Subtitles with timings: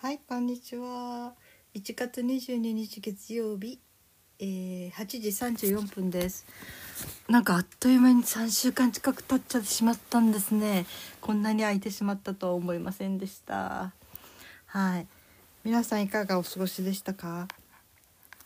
[0.00, 1.32] はい、こんにちは。
[1.74, 3.80] 1月22日月曜日、
[4.38, 5.28] えー、8時
[5.66, 6.46] 34分です。
[7.28, 10.86] なんかあっという間に3週間近く経っちゃってしまったんですね。
[11.20, 13.92] こんなに空いてしまったとは思いませんでした。
[14.66, 15.06] はい。
[15.64, 17.48] 皆さんいかがお過ごしでしたか？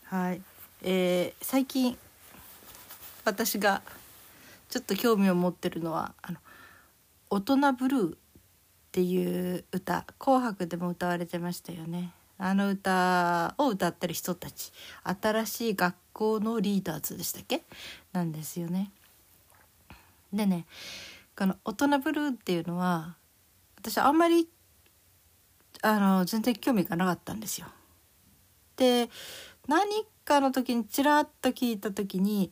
[0.05, 0.41] はい。
[0.81, 1.95] えー、最近
[3.25, 3.83] 私が
[4.69, 6.39] ちょっと興味を持ってるのはあの
[7.29, 8.17] 大人ブルー
[8.93, 14.71] っていう歌「紅白」でも歌われてましたよねあの歌を歌ってる人たち
[15.03, 17.63] 新しい学校のリーダーズでしたっけ？
[18.11, 18.91] なんですよね。
[20.31, 20.67] でね
[21.35, 23.15] この「大人ブルー」っていうのは
[23.77, 24.47] 私あんまり
[25.81, 27.65] あの全然興味がなかったんですよ。
[28.75, 29.09] で
[29.67, 32.51] 何かの時にちらっと聞いた時に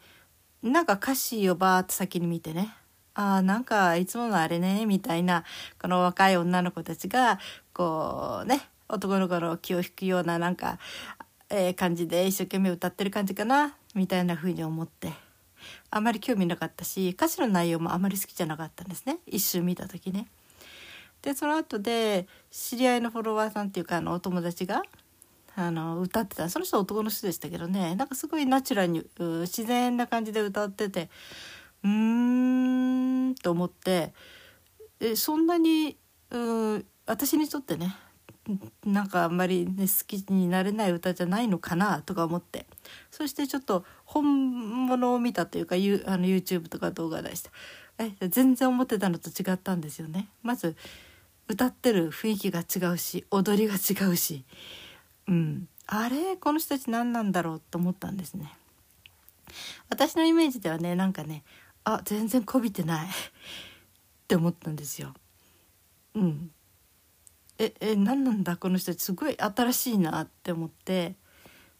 [0.63, 2.75] なんか歌詞をバーッと先に見てね
[3.13, 5.43] あーなんかいつものあれねみたいな
[5.81, 7.39] この若い女の子たちが
[7.73, 10.79] こうね男の子の気を引くようななんか、
[11.49, 15.11] えー感じで一生懸命歌ってる感じかなみたいな風に思って。
[15.91, 19.19] あまり興味なかったし歌詞の内容もあまり好きじゃなかったんですね。
[19.27, 20.27] 一瞬見た時ね。
[21.21, 24.81] でその後で知り合いのフォロワーさんっていうかあのお友達が
[25.55, 26.49] あの歌ってた。
[26.49, 27.95] その人は男の人でしたけどね。
[27.95, 29.05] なんかすごいナチュラルに
[29.41, 31.09] 自然な感じで歌ってて
[31.83, 34.13] うーんと思って
[34.99, 35.97] えそんなに
[36.31, 37.95] う私にとってね
[38.85, 42.65] なんかあんまり、ね、好きになれない歌じゃないのかなとか思って
[43.11, 47.51] そしてちょっと本物を見たというかあの YouTube とか動画出した
[47.99, 50.27] え全然思ってたのと違ったんですよね。
[50.41, 50.75] まず
[51.47, 54.45] 歌ってる雰囲気が違うし踊りが違うし、
[55.27, 58.53] うん、あれこの人たち何なんだろうと思ったんですね。
[59.89, 61.43] 私のイメージではねなんかね
[61.83, 63.07] あ全然こびてない。
[63.09, 63.11] っ
[64.27, 65.13] て思ったんですよ。
[66.15, 66.51] うん、
[67.57, 68.57] ええ何なんだ？
[68.57, 71.15] この人すごい新しいなって思って。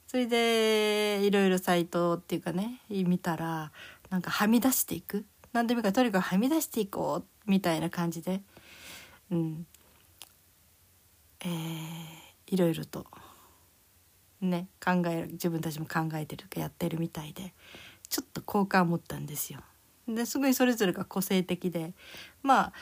[0.07, 3.71] それでいろいろサイトっていうかね見たら
[4.09, 5.25] なんかはみ出していく。
[5.53, 8.41] 何でもいいからとにかくはみ出していこうみたいな感じで、
[9.29, 9.67] うん。
[11.39, 13.07] えーいろいろと。
[14.41, 17.53] ね考える自分たちも考えてるかやってるみたいで
[18.09, 19.61] ちょっと好感を持ったんですよ。
[20.07, 21.93] ですごいそれぞれが個性的で
[22.41, 22.73] まあ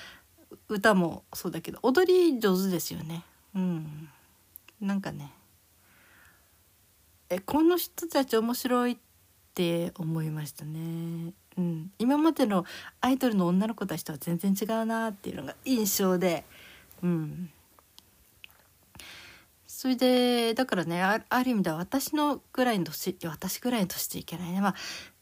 [0.67, 3.23] 歌もそうだけど踊り上手ですよね。
[3.55, 4.09] うん、
[4.81, 5.31] なんかね
[7.29, 8.97] えこの人たち面白いっ
[9.53, 11.33] て思いましたね。
[11.57, 12.65] うん、今までの
[13.01, 16.45] アイドルの女の子たちとは全然違うなっていうのが印象で、
[17.03, 17.49] うん、
[19.67, 24.75] それでだからねあある意味では私のぐらいの年私ぐらいの年っていけないねまあ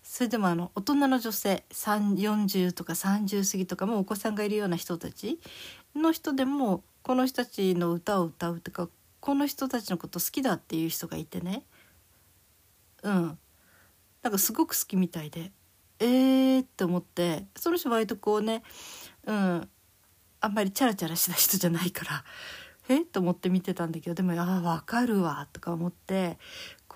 [0.09, 5.37] それでもあの大人の女性40とか30過ぎとかもお子さんがいるような人たち
[5.93, 8.87] の人でもこの人たちの歌を歌うとか
[9.19, 11.63] この人たちのこと好きだっていう人がいてね。
[13.03, 13.37] うん。
[14.23, 15.51] なんかすごく好きみたいで
[15.99, 18.63] えーって思ってその人割とこうね
[19.25, 19.69] うん
[20.39, 22.23] あんまりチャラチャラした人じゃないから
[22.87, 26.37] えっと思って見てたんだけどでもああ分かるわとか思って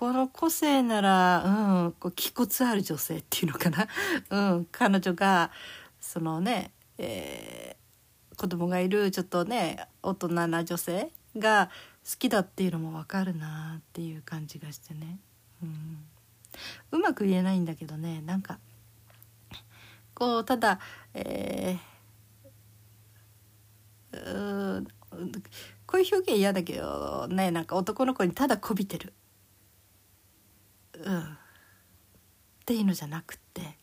[0.02, 3.86] この個性なら、うん、こう気骨ある女性っていうのかな、
[4.30, 5.52] うん、彼女が
[6.00, 11.70] そのね、えー子供がいるちょっとね大人な女性が
[12.04, 15.20] 好きだっていうのも分かるなっていう感じがしてね、
[15.62, 16.04] うん、
[16.90, 18.58] うまく言えないんだけどねなんか
[20.14, 20.80] こうただ、
[21.14, 25.42] えーうー
[25.86, 29.12] こういう表現嫌だけどねなんか男の子にただこびてる、
[31.04, 31.24] うん、っ
[32.66, 33.78] ていうのじゃなくて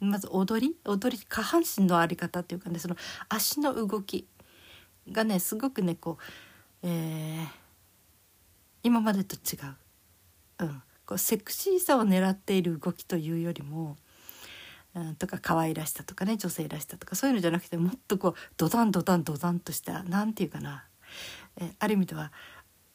[0.00, 0.76] まず踊り？
[0.84, 2.96] 踊り下半身のあり方っていうかねその
[3.28, 4.26] 足の動き
[5.10, 6.18] がねすごくねこ
[6.82, 7.60] う、えー
[8.82, 9.58] 今までと違
[10.58, 13.98] う,、うん、こうセクシーさを狙っている動きというよりも、
[14.94, 20.86] うん、とか可愛らしさとかね女性らしさとかそういうのじゃなくてもっとこうドダンドダンドダンとしたなんていうかな、
[21.58, 22.32] えある意味では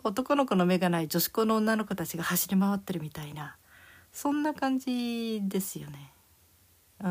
[0.10, 3.58] 男の子の目がない女子校の女の子たちが走り回ってるみたいな
[4.14, 6.12] そんな感じですよね。
[7.02, 7.10] うん、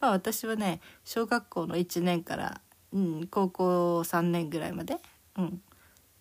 [0.00, 2.60] まあ私はね小学校の1年から、
[2.92, 4.96] うん、高校3年ぐらいまで、
[5.36, 5.60] うん、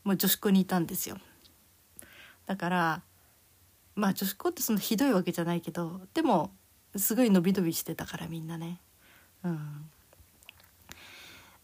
[0.03, 1.17] もう女子校にいたんですよ。
[2.47, 3.01] だから
[3.95, 6.51] まあ女子校ってそんなひどいわけじゃないけどでも
[6.95, 8.81] すごい伸び伸びしてたからみんなね。
[9.43, 9.89] うん、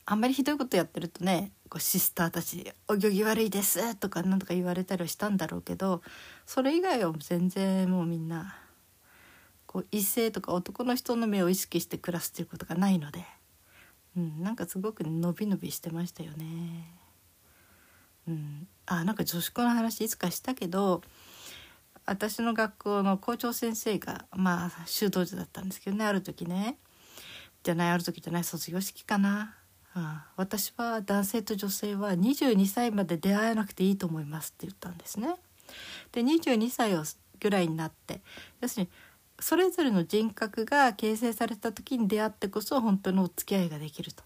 [0.06, 6.02] あんまりひどいことやってるとねこうシスターたち「お行儀悪いです」とかなんとか言われたりはしたんだろうけど
[6.46, 8.58] それ以外は全然もうみんな
[9.66, 13.26] こう異性とか男の人の目を意識して暮らすっていうことがないので、
[14.16, 16.94] うん、なんかすごく伸び伸びしてましたよね。
[18.28, 21.02] うん、あなんか女子校の話いつかしたけど
[22.06, 26.78] 私の学校の校長先生がまあ修道女だったんですけどねある時ね。
[27.64, 29.56] じゃないある時じゃない卒業式かな、
[29.96, 35.36] うん、私は男性と女性は22歳まで出会えなくていいと思いますって言ったんですね。
[36.12, 37.04] で22歳を
[37.40, 38.22] ぐらいになって
[38.62, 38.90] 要するに
[39.40, 44.24] それぞれの人格が形成された時に出会ってこそ本当のお付き合いができると。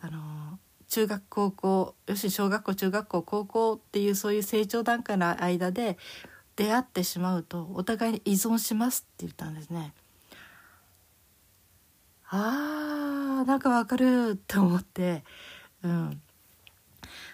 [0.00, 0.58] あの
[0.88, 5.98] 中学高校要するに小学校中学校高校っていうそういう成長段階の間で
[6.54, 9.92] 出会ってしまうとお互いに依存しますって言ったんですね。
[12.28, 15.24] あーなんかわかるって思って、
[15.82, 16.20] うん、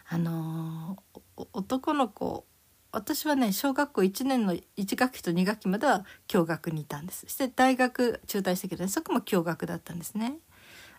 [0.08, 1.22] あのー
[1.54, 2.44] 男の子
[2.92, 7.20] 私はね小学校1年の1学期と2学期までは共学にいたんです。
[7.26, 10.34] そして大学中退したけど、ね、そこも共学だったんですね。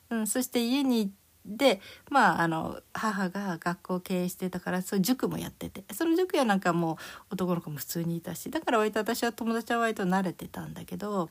[0.09, 1.13] うん、そして家に
[1.45, 5.83] でまああの母が学校を経営してたからそう塾もやってて。
[5.93, 6.93] その塾やなんかも
[7.29, 11.29] う男の子も普通にいたしだから割と私は友達は割と慣れてたんだけど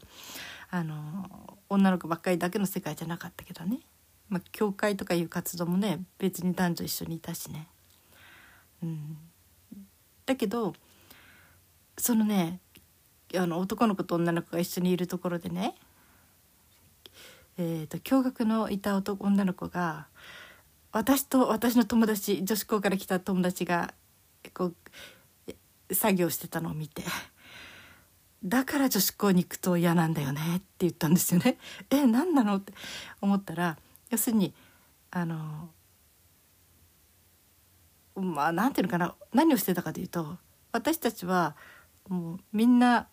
[0.72, 3.80] あの女の子ばっかりだけの世界じゃなかったけどね、
[4.30, 7.68] まあ、教会とかいう活動もね別に男女一緒にいたしね。
[8.82, 9.18] うん、
[10.24, 10.72] だけど
[11.98, 12.58] そのね
[13.36, 15.74] あの男の子と女の子が一緒にいるところでね
[17.58, 20.06] えー、と共学のいた男女の子が
[20.90, 23.92] 私と私の友達女子校から来た友達が
[24.54, 24.72] こ
[25.90, 27.02] う作業してたのを見て
[28.44, 31.58] 「だから女子校に行くと嫌なんだよね」って言ったんですよね。
[31.90, 32.56] え何なの？
[32.56, 32.72] って
[33.20, 33.78] 思ったら
[34.10, 34.52] 要するに
[35.10, 35.70] あの
[38.16, 40.38] まあなんていうのかな何をしてたかというと
[40.72, 41.56] 私たちは
[42.08, 43.08] もうみんな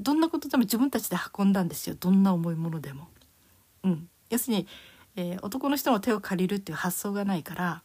[0.00, 3.08] どんなことでも自分たちで運んだんですよどんな重いものでも。
[3.82, 4.66] うん、要するに、
[5.16, 7.82] えー男の人の手を借りるっていう発想がないから、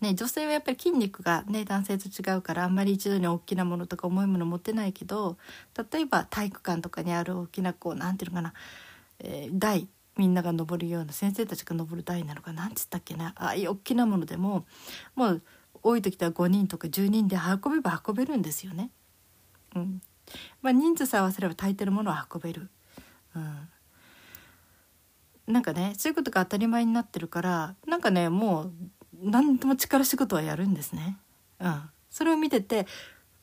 [0.00, 5.36] ね、女性はやっぱり筋肉が、ね、男性と違うからあんまり一度に大きなものとか重いもの持ってないけど
[5.92, 8.54] 例えば体育館とかにある大きなこうなんていうのかな、
[9.20, 14.64] えー台みんなが登るような先生たちが登る台なのかなんつったっけなああいう大きなものでも
[15.16, 15.42] もう
[15.82, 18.90] 多い時では5人とか10人で運べば運べるんですよね。
[19.74, 20.00] うん
[20.62, 22.70] まあ、人数さえ合わせれば大抵のものは運べる。
[23.34, 23.68] うん
[25.46, 28.72] なんかねそういうことが当たり前になってるからなんかねもう
[29.24, 31.16] 何でも力仕事はやるんですね。
[31.60, 32.86] うん、それを見てて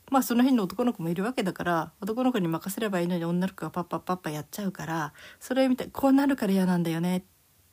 [0.10, 7.24] まあその辺の男の子もいるわけだから男の子に任せればいいのに女の子がパッパッパッパやっちゃうからそれを見てこうなるから嫌なんだよねっ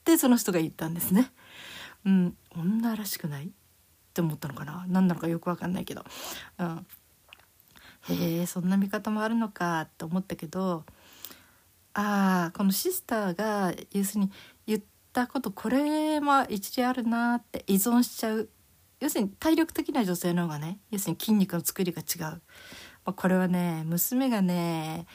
[0.05, 1.33] てその人が言ったんですね。
[2.07, 3.47] うん、女らしくない？
[3.47, 3.49] っ
[4.15, 4.85] て思ったのかな？
[4.89, 6.05] 何なのかよくわかんないけど、
[6.59, 6.87] うん、
[8.11, 10.85] へえそんな見方もあるのかって思ったけど
[11.95, 14.31] ああこのシスターが要するに
[15.23, 18.49] ったことこれも一理あるなって依存しちゃう
[19.01, 22.41] 要するに体力的な女性の方がね要するに筋肉の作りが違う、ま
[23.07, 25.07] あ、これはね娘がね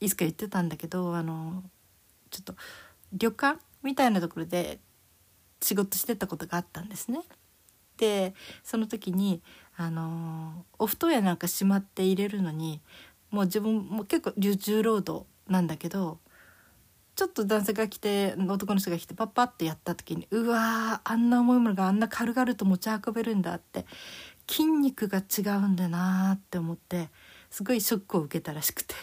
[0.00, 1.62] いつか言ってたんだけどあの
[2.30, 2.54] ちょっと
[3.12, 4.80] 旅館みたいなところで
[5.60, 7.20] 仕事してたことがあったんですね。
[7.98, 9.42] でその時に
[9.76, 12.80] あのお布団やなんかしまって入れるのに
[13.30, 16.18] もう自分も結構重労働なんだけど
[17.14, 23.84] ちょっと男性が来て男の人が来てパッパッてやった時にうわーあんな重いものがあんな軽々と持ち運べるんだって
[24.48, 27.10] 筋肉が違うんだなって思って
[27.50, 28.94] すごいショックを受けたらしくて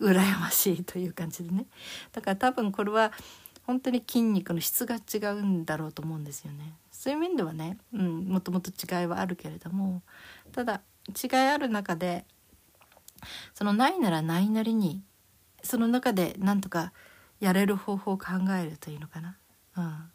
[0.00, 1.66] 羨ましいという感じでね
[2.12, 3.12] だから多分これは
[3.64, 6.74] 本当に筋肉の質が違うんだろうと思うんですよね。
[6.90, 10.02] そういう面ではね、うん、もともと違いはあるけれども
[10.52, 12.24] ただ違いある中で
[13.54, 15.02] そのないならないなりに
[15.62, 16.92] その中でなんとか
[17.42, 19.36] やれる方法を考えるというのかな、
[19.76, 20.10] うん、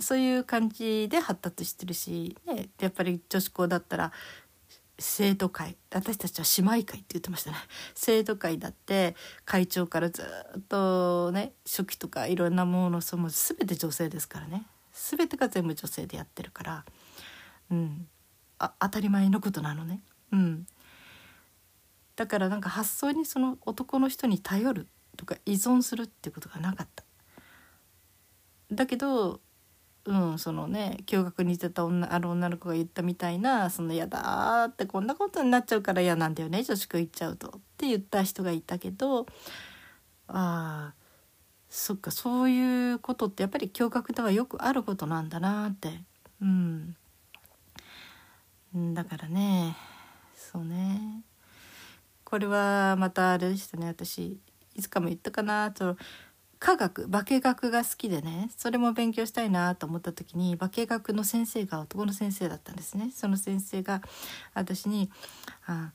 [0.00, 4.12] そういう感じで発達してるし、ね、やっぱり女子校だったら
[4.98, 7.56] 生徒会私たちは姉妹会って言ってましたね。
[7.94, 10.24] 生徒会だって会長からず
[10.58, 14.66] っとね初期とかいろんなものその全て女性ですからね。
[14.92, 16.84] 全てが全部女性でやってるから、
[17.70, 18.08] うん、
[18.58, 20.02] あ当たり前のことなのね。
[20.32, 20.66] うん。
[22.16, 27.04] だからなんか発想にその男の人に頼るとか依存するってことがなかった。
[28.72, 29.40] だけど、
[30.04, 39.26] うん、そのね驚愕に似てた女ある女の子が言ったみたいな「その嫌だ」ってこんなことになっちゃうから嫌なんだよね女子校行っちゃうとって言った人がいたけど
[40.28, 40.94] ああ
[41.68, 46.00] そっかそういうことってやっぱり驚愕ではよくあることなんだなって。
[46.40, 46.96] うん。
[48.94, 49.76] だからね
[50.34, 51.22] そうね。
[52.24, 54.38] これはまたあれでしたね私。
[54.78, 55.96] いつかも言ったかなと。
[56.60, 63.12] 科学化学が好きでねそれも勉強したいなと思った時に化学の先生が男の先生だったんですね。
[63.14, 64.02] その先生が
[64.54, 65.08] 私に
[65.66, 65.92] 「あ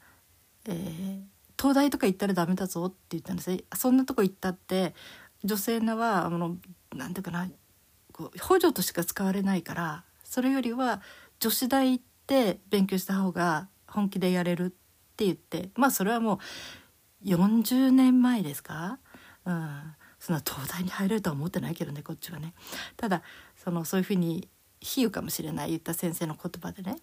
[0.65, 1.21] えー、
[1.61, 4.95] 東大とか行ったらダメだぞ」って言ったんですそんなとこ行ったって
[5.43, 6.57] 女性のはあの
[6.95, 7.49] なんていうかな
[8.13, 11.01] こう補助としか使われないからそれよりは
[11.39, 14.69] 女子大行って勉強した方が本気でやれるっ
[15.15, 16.37] て言ってまあそれはもう
[17.25, 18.99] 40年前ですか、
[19.45, 19.81] うん、
[20.19, 22.53] そんな東大に入れるとは思ってないけどねこっちはね。
[22.97, 23.21] ただ
[23.55, 24.47] そのそういうふうに
[24.81, 26.97] 比喩かもしれない言った先生の言葉でね、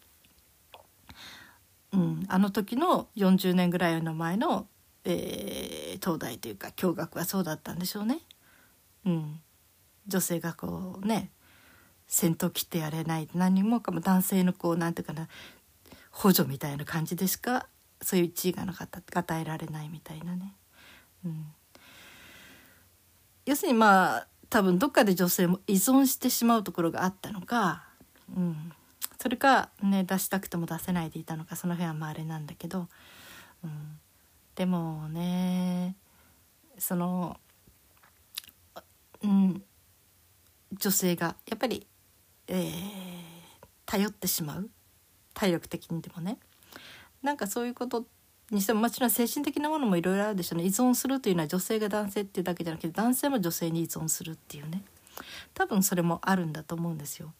[1.92, 4.66] うん、あの時の40年ぐらいの前の、
[5.04, 8.20] えー、東大というか共学はそうだったんでしょうね。
[9.06, 9.40] うん、
[10.06, 11.30] 女性がこうね
[12.06, 15.28] 先頭切ってやれない何もかも男性のこうなんていうかな
[16.10, 17.66] 補助みたいな感じでしか
[18.02, 20.54] そういう地位がなかった与えられないみたいなね。
[21.24, 21.46] うん。
[23.46, 27.84] 要するにまあ多分どっかで女性も依存してしまうところがあったのか、
[28.36, 28.72] うん、
[29.20, 32.88] それかね出したくても出せないでいたのかその辺はまああれなんだけど、
[33.64, 33.98] うん、
[34.54, 35.96] でもね
[36.78, 37.38] その、
[39.22, 39.62] うん、
[40.72, 41.86] 女性がやっぱり、
[42.48, 42.70] えー、
[43.84, 44.70] 頼ってしまう。
[45.34, 46.38] 体力的にでもね。
[47.22, 48.06] なんかそういうこと
[48.50, 54.82] にしてももちろん精神的なものもいろいろあるでしょうね依存するというのは女性が男性っていうだけじゃなくて男性も女性に依存するっていうね
[55.54, 57.32] 多分それもあるんだと思うんですよ。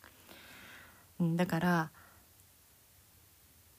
[1.20, 1.90] だから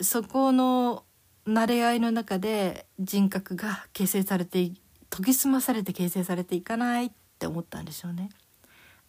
[0.02, 1.04] そこの
[1.48, 4.76] 慣れ合いの中で人格が形成されて研
[5.24, 8.30] ぎ澄まされて形成されていかないって思ったんでしょうね。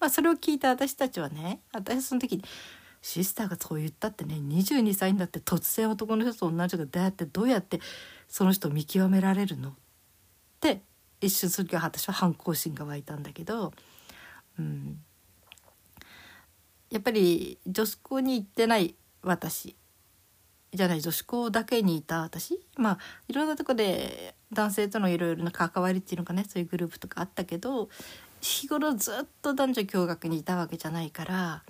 [0.00, 2.44] まあ、それを聞いた私たちはね私その時に
[3.02, 7.80] シスターがそう言ったってね22歳になって突然男の人と同じがどうやってどうやって
[8.28, 9.70] その人を見極められるの？
[9.70, 9.72] っ
[10.60, 10.80] て
[11.20, 13.72] 一瞬する時は私は反抗心が湧いたんだけど、
[14.58, 14.98] うん、
[16.90, 19.76] やっぱり女子校に行ってない私
[20.72, 27.88] じゃない女子校だけにいた私まあいろんなとこで男性とのいろいろな関わりっていうのかねそういうグループとかあったけど
[28.40, 31.62] 日頃ずっと男女共学にいたわけじゃないから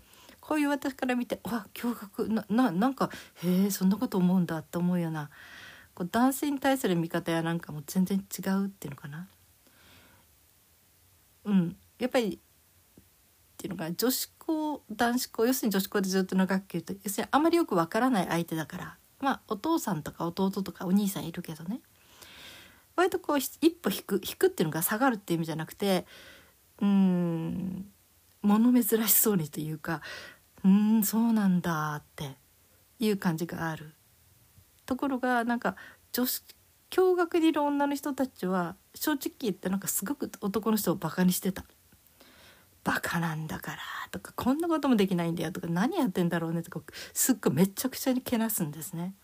[0.53, 2.31] こういう私から見てわ驚愕。
[2.31, 3.09] なななんか
[3.43, 5.31] へえそんなこと思うんだって思うような
[5.95, 9.29] こう男性に対する見方やなんかも全然違うっていうのかな。
[11.47, 12.39] うん、やっぱりっ
[13.57, 18.99] ていうのが女子校男子校要するに女子校でずっと長く言うと要するにあまりよくわからない相手だから。
[19.21, 21.81] まあお父さんとか弟とかお兄さんいるけどね。
[22.95, 26.05] 割とこう一歩引く引くっていうのが下がるっていう意味じゃなくて
[26.83, 27.87] うん
[28.43, 30.03] 物珍しそうにというか
[30.65, 32.37] うんそうなんだって
[32.99, 33.95] いう感じがある
[34.87, 35.77] ところがなんか
[36.13, 36.43] 女子
[36.91, 41.65] 共学にいる女の人たちは正直言ってなんかすごく男の人をバカにしてた。
[42.85, 43.79] バカなんだから
[44.11, 46.81] とかこんなこともできないんだよとか何やってんだろうねとか
[47.15, 49.15] すっごいめちゃくちゃにけなすんですね。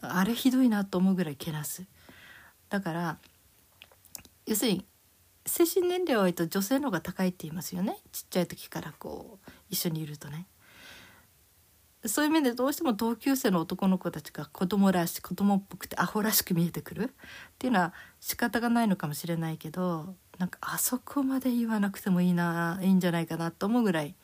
[0.00, 1.84] あれひどいなと思うぐらいけなす。
[2.68, 3.18] だから
[4.46, 4.84] 要するに
[5.46, 10.46] 精神年齢は割と女性の方が高いって言いますよねちっちゃい時からこう一緒にいるとね。
[12.04, 17.08] そういう面でどうしても同級生の男の子たちが子供らしい子供っぽくてアホらしく見えてくるっ
[17.58, 24.14] ていうのは仕方がないのかもしれないけどなんかあそこまで言わなくてもいいないいんじゃないかなと思うぐらい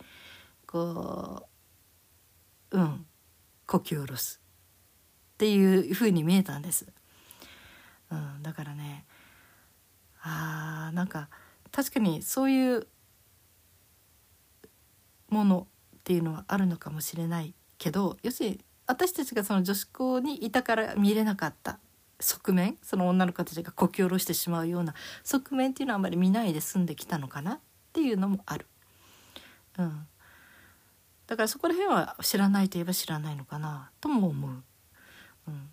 [0.66, 1.48] こ
[2.70, 3.06] ううん
[3.66, 4.40] 呼吸を下ろす
[5.34, 6.86] っていうふうに見えたんです。
[8.10, 9.06] うん、だからね
[10.22, 11.28] あーなんか
[11.70, 12.86] 確かにそういう
[15.28, 21.78] ものっていうのはあるのかもしれないけど要するに私たちがその女子校にいたから見れなかった
[22.20, 27.54] 側面その女の子たちがこき下ろしてしまうような側面っていうのはあんまり見ないで済んできたのかな？
[27.54, 27.58] っ
[27.92, 28.66] ていうのもある。
[29.78, 30.06] うん、
[31.26, 33.90] だからそこら辺は知らないといえば知らないのかな？
[34.00, 34.50] とも思う。
[35.48, 35.68] うん、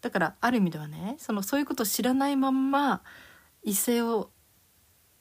[0.00, 3.02] だからある意味ではねそのそういうことを知らないまんま
[3.64, 4.30] 異性を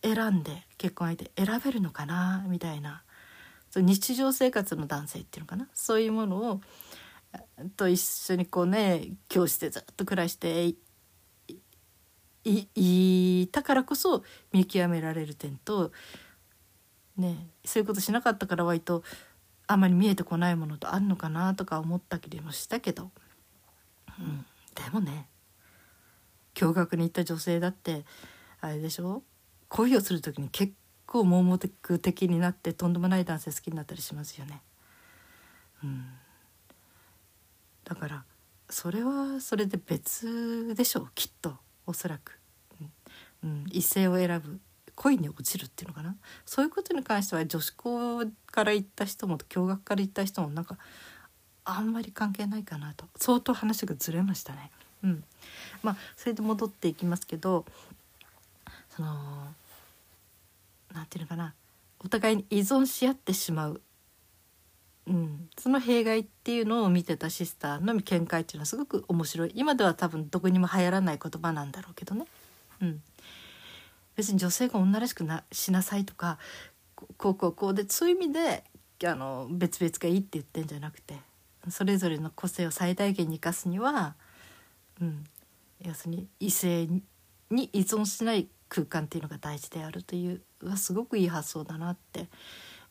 [0.03, 2.45] 選んで結婚相手選べるのかな？
[2.47, 3.03] みたいな。
[3.75, 5.67] 日常生活の男性っていうのかな？
[5.73, 6.61] そういうものを
[7.75, 10.75] と一緒にこうね教室でずっと暮らして
[12.45, 15.91] いたからこそ見極められる点と、
[17.17, 19.01] ね、そういうことしなかったから割と
[19.65, 23.09] あまり見えてこないものとあるのかなとか思ったりもしたけど、
[24.19, 24.45] うん、
[24.75, 25.27] でもね
[26.53, 28.03] 驚愕に行った女性だって
[28.65, 29.23] あれでしょ？
[29.67, 30.71] 恋をする時に結
[31.05, 31.59] 構盲目
[31.99, 34.61] 的になってとんでもない男性好きになったりしますよね。
[35.83, 36.05] うん、
[37.83, 38.23] だから
[38.69, 41.57] それはそれで別でしょうきっと。
[41.85, 42.39] おそらく。
[43.43, 44.61] うん、異性を選ぶ
[44.95, 46.15] 恋に落ちるっていうのかな？
[46.45, 50.77] そういうことに関しては女子校から行った人も共学から行った人もなんか
[51.65, 53.07] あんまり関係ないかなと。
[53.17, 54.71] 相当話がずれましたね。
[55.03, 55.23] うん、
[55.81, 57.65] まあそれで戻っていきますけど
[58.95, 59.07] その
[60.93, 61.53] なんていうのかな。
[62.05, 63.81] お互いに依存し合ってしまう、
[65.07, 69.51] うん、その弊害っていうのを見てたシスターの見解っていうのはすごく面白い。
[69.55, 72.25] 今では多分どこにも流行らない言葉なんだろうけどね。
[72.81, 73.01] うん、
[74.15, 76.37] 別に女性が女らしくなしなさいとか
[77.17, 78.63] こうこうこうでそういう意味で
[79.05, 81.15] あの別々がいいって言ってんじゃなくて
[81.69, 84.15] それぞれの個性を最大限に生かすには、
[85.01, 85.23] うん、
[85.81, 86.87] 要するに異性
[87.49, 92.27] に依存しない空間っていうのが大事であるというはすごくいい発想だなって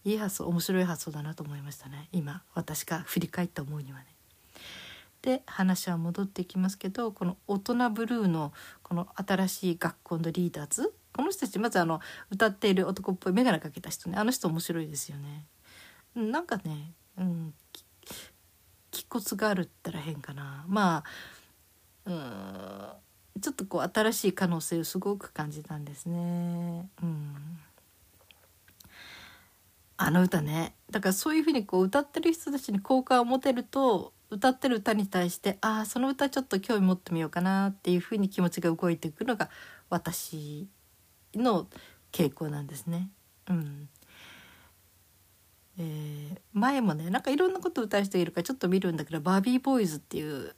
[0.05, 4.07] いい発想面白い発想だなと思いましたね今私が振り返って思うにはね。
[5.23, 15.47] で話は戻ってきますけどこの「大人ブルーの」この新しい学校のリーダーズこの人たちまずあの歌っている男っぽい眼鏡かけた人ねあの人面白いですよね。
[16.15, 17.55] なんかね、うん、
[18.91, 21.05] 気骨があるったら変かなま
[22.05, 26.89] あうんちょっとこう新しい可能性をすごく感じたんですね。
[27.03, 27.35] うん、
[29.97, 39.49] あの歌ねだからそういうふうにこう歌ってる人たちに好感を持てると歌ってる歌に対してああその歌ちょっと興味持ってみようかなっていうふうに気持ちが動いていくのが
[39.89, 40.69] 私
[41.35, 41.67] の
[42.13, 43.09] 傾向なんですね。
[43.49, 43.89] うん
[45.79, 50.55] えー、前もねなんかいろんなこと歌う人いるからちょっと見るんだけどバービーボーイズっていう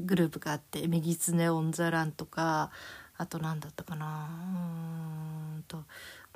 [0.00, 2.70] グループがあって「メギツネ・オン・ザ・ラン」とか
[3.16, 4.28] あと何だったかな
[5.56, 5.84] うんと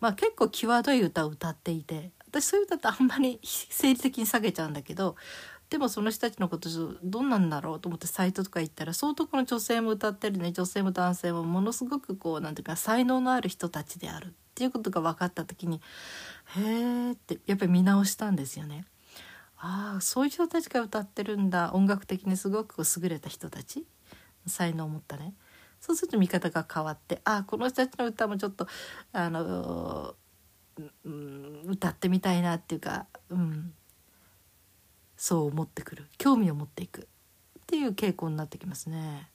[0.00, 5.16] まあ結構際どい歌を歌っていて私そういう歌ってあんまり 生理的に下げちゃうんだけど
[5.70, 6.68] でもその人たちのこと
[7.02, 15.80] どんなんだろうと思ってサイトとか行ったら相当この女性も歌ってるね女性も男性もものすごくこう何ていうか才能のある人たちであるっていうことが分かった時に
[16.56, 18.84] へえってやっぱり見直したんですよね。
[19.66, 21.72] ああそういう人たちが歌ってるんだ。
[21.72, 23.86] 音楽的にすごく優れた人たち。
[24.46, 25.32] 才能を持ったね。
[25.80, 28.66] そうすると見方が変わってああこの人たちの歌もちょっと
[29.12, 30.14] あの、
[31.04, 33.72] うん、歌ってみたいなっていうか、うん、
[35.16, 36.08] そう思ってくる。
[36.18, 37.08] 興味を持っていく。
[37.60, 39.30] っていう傾向になってきますね。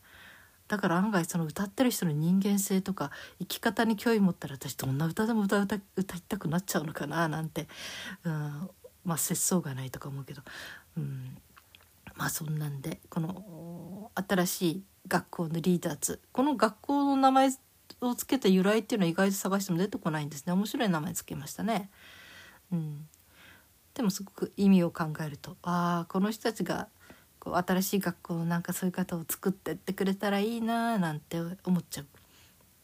[0.67, 5.81] だから案外その歌ってる人の人間性とか生き方に興味持ったら私どんな歌でも歌歌い
[6.27, 7.67] たくなっちゃうのかななんて、
[8.23, 8.69] うん、
[9.05, 10.41] まあ節操がないとか思うけど、
[10.97, 11.38] うん、
[12.15, 16.19] まあそんなんでこの新しい学校のリーダーズ。
[16.31, 17.49] この学校の名前
[18.01, 20.53] を付けた由来っていうのは意外と探しても出てこないんですね。
[20.53, 21.89] 面白い名前付けましたね。
[22.71, 23.07] うん、
[23.93, 26.88] でもすごく意味を考えるとああこの人たちが
[27.39, 32.07] こう新しい学校のなんかそういう方を作ってってくれたらいいなーなんて思っちゃうっ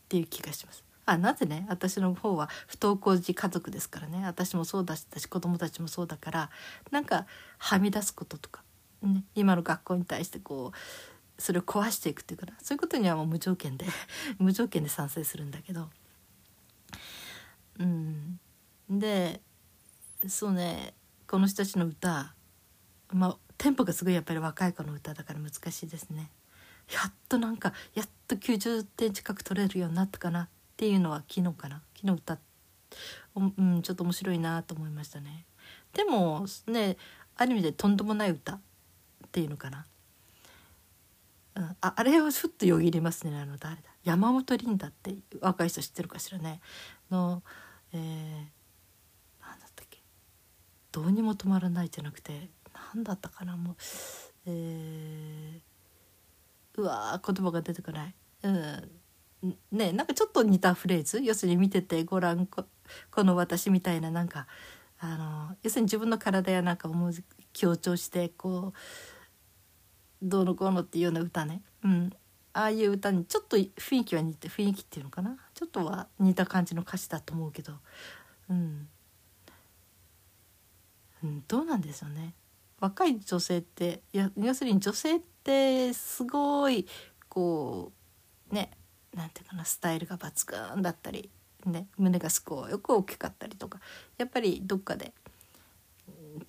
[0.07, 0.84] ていう気がします。
[1.05, 4.23] あなぜね私の方は不登校児家族ですからね。
[4.25, 6.49] 私もそうだしたし子供たちもそうだから
[6.91, 7.25] なんか
[7.57, 8.63] はみ出すこととか、
[9.03, 12.53] ね、今の学校に対してこうそれを壊していくっていうかな。
[12.61, 13.85] そういうことにはもう無条件で
[14.39, 15.89] 無条件で賛成するんだけど。
[17.79, 18.39] うん。
[18.89, 19.41] で
[20.27, 20.93] そうね
[21.27, 22.33] この人たちの歌
[23.11, 26.31] まあテンポがすごいやっぱり若い子の歌だから難しいですね。
[26.91, 30.49] やっとなんかやっと90点近く取れるようになったかな。
[30.75, 31.81] っていうのは昨日かな？
[31.95, 32.37] 昨日歌
[33.35, 35.45] うんちょっと面白いなと思いましたね。
[35.93, 36.97] でもね
[37.37, 38.59] ある意味でとんでもない歌っ
[39.31, 39.85] ていうのかな、
[41.55, 43.81] うん、ああれをちょっとよぎりますねあの誰だ？
[44.03, 46.59] 山本リンダって若い人知ってるかしらね。
[47.09, 47.41] の
[47.93, 48.55] えー
[50.91, 52.47] どうにも止まらないじゃなくて
[52.93, 53.57] 何だったかな？
[53.57, 53.75] もう
[54.45, 58.15] えー、うわ言葉が出てこない。
[58.43, 58.91] うん。
[59.71, 61.21] ねなんかちょっと似たフレーズ？
[61.21, 62.65] 要するに見ててご覧こ
[63.11, 64.47] この私みたいななんか
[64.99, 67.11] あの要するに自分の体やなんか思う
[67.53, 68.79] 強調してこう
[70.21, 72.11] どうのこうのっていうような歌ね、うん、
[72.53, 75.37] ああいう歌にちょっと雰囲気は似て雰囲気っていうのかな？
[75.53, 77.73] ちょっとは似た感じの歌詞だと思うけど、
[78.49, 78.87] うん、
[81.23, 82.33] うん、どうなんでしょうね。
[82.79, 86.85] 若い女性って要するに女性ってすごい
[87.29, 87.91] こ
[88.51, 88.71] うね
[89.15, 91.29] なんていうかなスタイルが抜群だったり、
[91.65, 93.79] ね、胸がすごいく大きかったりとか
[94.17, 95.13] やっぱりどっかで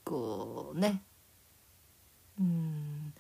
[0.05, 1.03] こうね
[2.41, 3.15] うん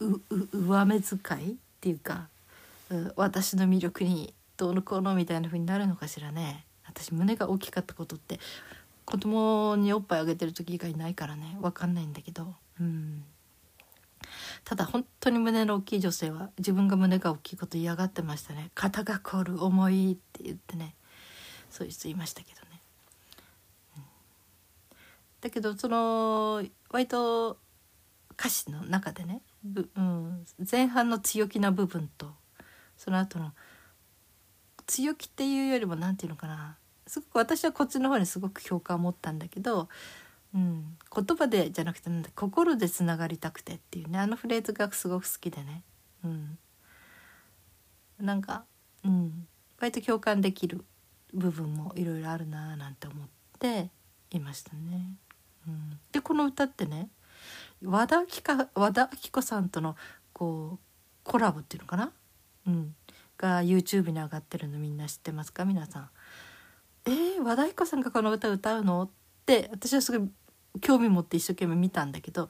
[0.00, 0.20] う
[0.52, 2.28] 上目遣いっていうか
[2.90, 6.64] う私の魅力にどうのこうのみたいな風になるのかしらね。
[6.86, 8.38] 私胸が大きかったことって
[9.04, 13.24] 子供におっぱいあげてる時以外ないからね分かんないんだけどうん
[14.64, 18.70] ただ本当に胸の大きい女性は自分が胸が大きいこと嫌がってましたね。
[18.74, 20.94] 肩が凝る重いって言ってね。
[21.70, 22.80] そういう人いましたけどね、
[23.96, 24.02] うん、
[25.40, 27.58] だけどその割と
[28.38, 29.42] 歌詞の中でね、
[29.96, 32.30] うん、前半の強気な部分と
[32.96, 33.50] その後の
[34.86, 36.76] 強気っていうよりも何て言うのかな。
[37.08, 39.88] すごく私はこっちの方にすごく共感を持ったんだけど、
[40.54, 44.20] うん、言葉でじゃなくて心でつながりたくてっていうね。
[44.20, 45.82] あのフレーズがすごく好きでね、
[46.24, 46.58] うん、
[48.20, 48.64] なんか、
[49.04, 49.48] うん、
[49.80, 50.84] 割と共感できる
[51.32, 53.90] 部分もいろいろあるなーなんて思って
[54.30, 55.16] いましたね。
[55.66, 57.08] うん、でこの歌ってね
[57.84, 58.40] 和田アキ
[58.74, 59.96] 和田アキ子さんとの
[60.32, 60.78] こう
[61.24, 62.12] コラボっていうのかな、
[62.68, 62.94] うん、
[63.38, 65.64] が YouTube に上がってるのみんな知ってますか？
[65.64, 66.10] 皆さん。
[67.06, 69.02] えー、和田アキ子さんがこの歌歌うの？
[69.02, 69.08] っ
[69.46, 70.30] て私はすごい
[70.80, 72.48] 興味持って一生懸命見たんだけど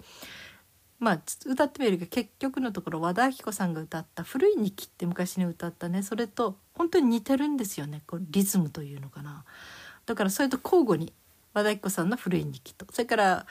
[0.99, 9.45] まあ歌ってみるけど結局のところ和田アキ子さんが歌った「古い日記」って昔に歌ったねそれと本当に似てるんですよねこうリズムというのかな。
[10.07, 11.13] だからそれと交互に
[11.55, 13.47] 和田アキ子さんの「古い日記と」それから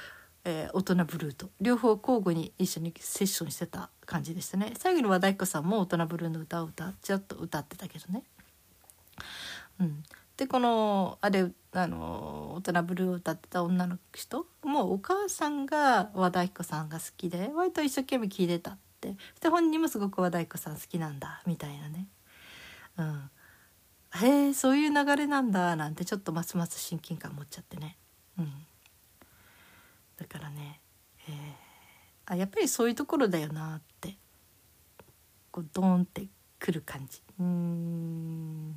[0.46, 8.24] えー、大人ブルーと両方交互に一緒にセッションしてた感じでしたね最後に和田彦さんも大人ブルーの歌を歌ちょっと歌ってたけどね。
[9.80, 10.04] うん、
[10.36, 14.46] でこのあれあの大人ブルーを歌ってた女の人？
[14.64, 19.16] もうお母さんが和田彦さんが好きで割と一生懸命聴いてたって。
[19.42, 22.08] で本人もすごく和田彦さん好きなんだみたいなね。
[22.96, 23.30] うん、
[24.14, 27.98] へえそういう流れなんだなんてちょっとますます親近感持っちゃってね。
[28.38, 28.52] うん。
[30.16, 30.80] だからね、
[31.28, 31.34] え、
[32.28, 34.16] あやっぱりそういうところだよなって
[35.52, 36.28] こうドーンって
[36.60, 37.22] くる感じ。
[37.40, 38.76] うん。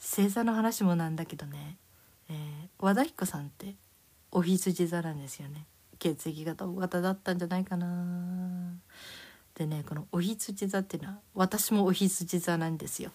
[0.00, 1.76] 星座の話もなんだけどね、
[2.30, 2.36] えー、
[2.78, 3.74] 和田彦さんって
[4.30, 5.66] お羊座なんですよね。
[5.98, 8.72] 血液型 O 型だったんじゃないかな。
[9.54, 13.10] でねこのお羊座っていうのは私もお羊座なんですよ。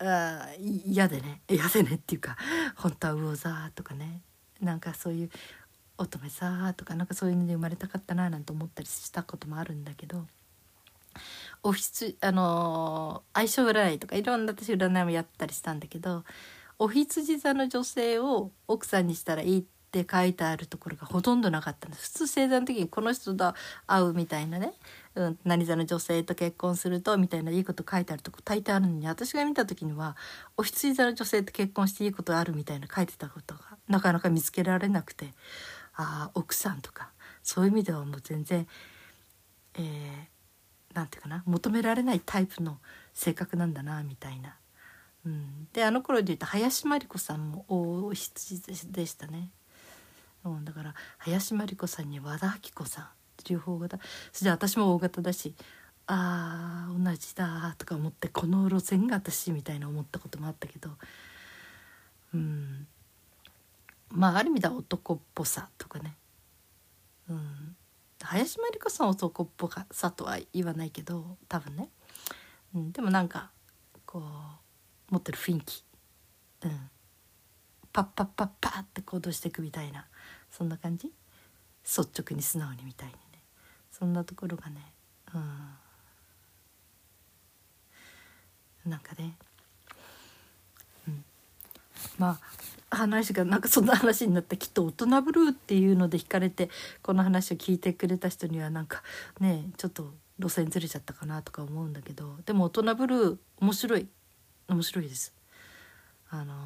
[0.00, 1.40] あ嫌でね。
[1.48, 2.36] 嫌でねっていうか
[2.76, 4.20] 本当は魚座とかね。
[4.60, 5.30] なんかそういう
[5.96, 10.26] 乙女さとかなんかそういうので生まれたかったななんて思ったりしたこともあるんだけど
[11.62, 16.24] オフィスあのー、相性占いとかいろんな私占いもやったりしたんだけど
[16.78, 22.04] お羊座の女性を奥さんにしたらいいって書いてあるところがほとんどなかったんです。
[22.04, 23.54] 普通星座の時にこの人と
[23.86, 24.72] 会うみたいなね、
[25.14, 30.16] うん、何座の女性と結婚するとみたいないいこと書いてあるとこ大抵あるのに私が見た時には
[30.56, 35.32] お羊座の女性と結婚していいことあるみたいな書いてたことがなかなか見つけられなくて。
[35.96, 37.10] ああ奥さんとか。
[37.42, 38.66] そういう意味ではもう全然
[39.74, 41.42] えー、ていうかな。
[41.46, 42.78] 求められないタイプの
[43.12, 44.56] 性格なんだなみたいな。
[45.26, 49.50] うん、であの頃で言うと林真理子さんも大羊でしたね。
[50.44, 53.08] うん、だから林真理子さんに和田アキ子さん
[53.48, 53.98] 両方型
[54.32, 55.54] それで私も大型だし
[56.06, 60.90] あー同じだとか思ってこの路線が私みたいな思ったこともあったけど
[62.34, 62.86] うん。
[64.10, 66.14] まあある意味では男っぽさとかね、
[67.28, 67.76] うん、
[68.22, 71.88] 林真理子さん男っぽさとは言わないけど多分ね、
[72.74, 73.50] うん、でもなんか
[74.06, 74.22] こう
[75.10, 75.84] 持ってる雰囲気、
[76.64, 76.90] うん、
[77.92, 80.06] パッパッパッパッって行動していくみたいな。
[80.50, 81.10] そんな感じ？
[81.84, 83.18] 率直に素直にみたいにね。
[83.90, 84.92] そんなところがね
[85.34, 85.38] う
[88.88, 88.90] ん。
[88.90, 89.36] なんかね。
[91.08, 91.24] うん。
[92.18, 92.38] ま
[92.90, 96.70] あ話がなんかそんな話になってきっと「大人ブルー」っていうので惹かれて
[97.02, 99.02] この話を聞いてくれた人にはなんか
[99.40, 104.08] ねちょっと路線ずれちゃったかなとか思うんだけどでも「大人ブルー」面白い。
[104.68, 105.34] 面白いです。
[106.30, 106.56] あのー、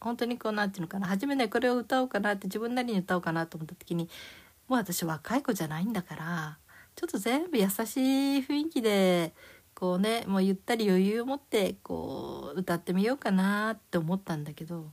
[0.00, 4.08] 本当にこうなんていうのかな初めねこれを歌おうかなって自分なりに歌おうかなと思った時に
[4.68, 6.58] もう私若い子じゃないんだから
[6.94, 9.32] ちょっと全部優しい雰囲気で
[9.74, 14.90] こうねもうゆったり余裕を持ってこう歌ってみようかなって思ったんだけど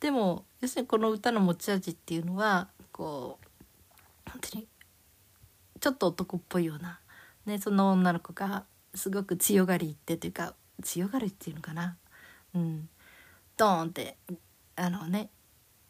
[0.00, 3.38] でも要するにこの歌の持ち味っていうのはこ
[4.26, 4.66] う本当に
[5.80, 6.98] ちょっと男っぽいような、
[7.46, 11.96] ね、その女の子がすごく強がりってというか強がりっていうのかな、
[12.54, 12.88] うん、
[13.56, 14.16] ドーンって
[14.76, 15.30] あのね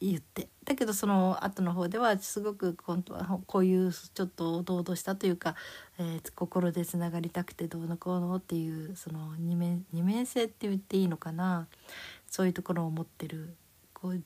[0.00, 0.48] 言って。
[0.64, 5.54] だけどその後の方ではすごく本当はこういうちょっと堂々したというか、
[5.98, 11.68] えー、心でつながりたくてどうのこうのっていうその二面二面性って言っていいのかな。
[12.26, 13.56] そういうところを持ってる
[13.92, 14.22] こう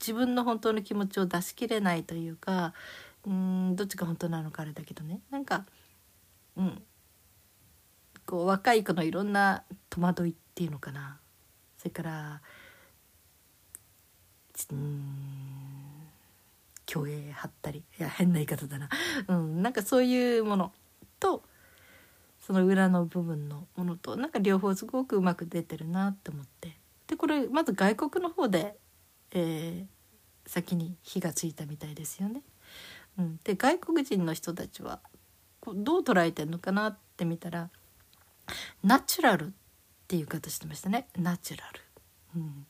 [0.00, 2.72] 自分の本当の気持ちを出し切れないというか
[3.26, 5.20] うんどっちが本当なのかあれだけどね。
[5.30, 5.64] なんか
[6.56, 6.82] うん。
[8.28, 11.18] こう若い子のいろんな戸惑いっていうのかな。
[11.78, 12.42] それから
[14.70, 15.02] うん
[16.84, 18.90] 競泳張ったりいや変な言い方だな、
[19.28, 20.72] うん、なんかそういうもの。
[21.18, 21.42] と
[22.38, 26.76] その裏の部分のものとなんか両方すごくうまく出てるなって思って。
[27.06, 28.76] でこれまず外国の方で、
[29.32, 32.42] えー、先に火がついたみたいですよね。
[33.18, 35.00] うん、で外国人の人たちは
[35.74, 37.70] どう捉えてんのかなって見たら
[38.82, 39.50] ナチュラルっ
[40.06, 41.08] ていう形してましたね。
[41.16, 41.80] ナチュラル。
[42.36, 42.66] うん、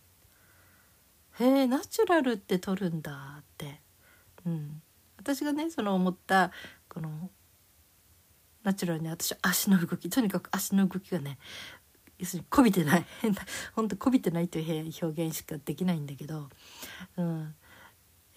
[1.40, 3.80] へえナチュラルって取るんだって、
[4.46, 4.82] うん、
[5.16, 6.52] 私がねその思った
[6.88, 7.30] この
[8.62, 11.38] ナチュラルに私足の動きとにかく足の動きがね
[12.18, 13.06] 要するにこびてない。
[13.20, 13.42] 変 な
[13.74, 16.48] 本当こびてないという表現しかできないんだけど、
[17.16, 17.54] うん。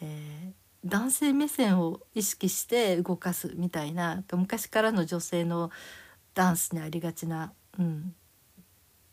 [0.01, 5.71] えー、男性目線を意識して動かすみたいな昔からの女性の
[6.33, 8.15] ダンスにありがちな、うん、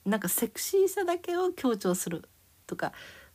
[0.05, 2.29] なんかセクシーさだけを強調する
[2.67, 2.93] とか、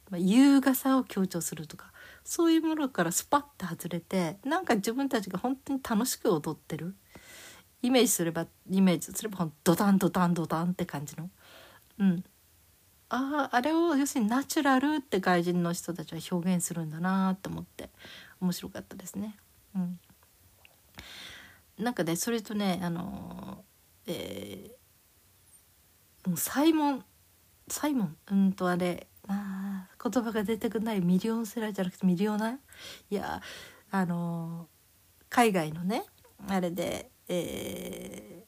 [0.10, 1.92] まあ、優雅さを強調するとか
[2.24, 6.96] そういうものからスパッと外れてなんか自分たちが本当に楽しく踊ってる。
[7.82, 11.30] イメージすればイメージすればドタンドタンドタンって感じの。
[12.00, 12.24] うん。
[13.10, 17.90] あああれを要するにナチュラルって外人の人たちは表現するんだなと思って
[18.42, 19.36] 面白かったですね。
[19.76, 20.00] うん、
[21.78, 23.64] なんかねそれとねあの
[24.08, 27.06] えー、サイモン
[27.68, 31.02] サイモンうんとあれあ言葉が出てくんない。
[31.02, 32.60] ミリオンセラーじゃなくてミリオナ？
[33.10, 33.42] いや
[33.92, 34.68] あの
[35.30, 36.04] 海外のね
[36.50, 38.44] あれでえ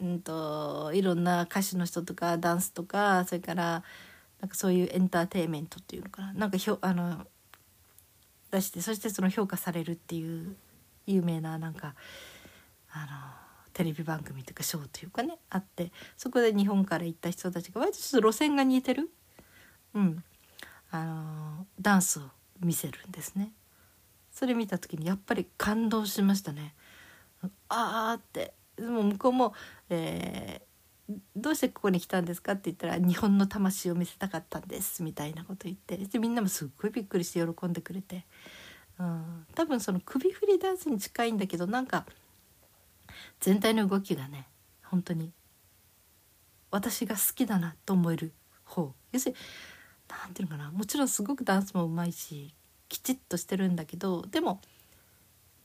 [0.00, 3.84] ー、うんといろんな歌手の人とかダンスとかそれから
[4.40, 6.32] なんかそういうエンターテインメントっていうのかな。
[6.32, 7.26] なんかひょあの
[8.50, 10.56] 出してそしてその評価されるっていう
[11.06, 11.94] 有名ななんか
[12.90, 13.47] あの
[13.78, 19.08] テレビ番組とかショーというかねあってそこで日本から行った人たちが割とちょっと路線が似てる、
[19.94, 20.24] うん、
[20.90, 22.22] あのダンスを
[22.58, 23.52] 見せるんですね。
[24.32, 26.74] それ見た時にやっぱり感動しましたね。
[27.68, 29.54] ああってでも向こうも、
[29.90, 38.26] えー、どうしてここに来たんですか?」って言ったら「日本の魂を見せたかったんです」みたいなこと言ってでみんなもすっごいびっくりして喜んでくれて、
[38.98, 42.06] うん、多分その首振りダンスに近いんだけどなんか
[43.40, 44.48] 全体の動きがね
[44.82, 45.32] 本当に
[46.70, 48.32] 私が好きだなと思える
[48.64, 48.92] 方。
[49.12, 49.38] 要するに
[50.08, 50.70] 何ていうのかな。
[50.70, 52.54] もちろんすごくダンスもうまいし
[52.88, 54.60] きちっとしてるんだけどでも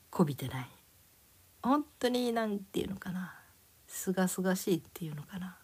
[0.09, 0.67] こびてない。
[1.61, 3.35] 本当に何て言うのかな。
[3.87, 5.57] すがすがしいっていうのかな。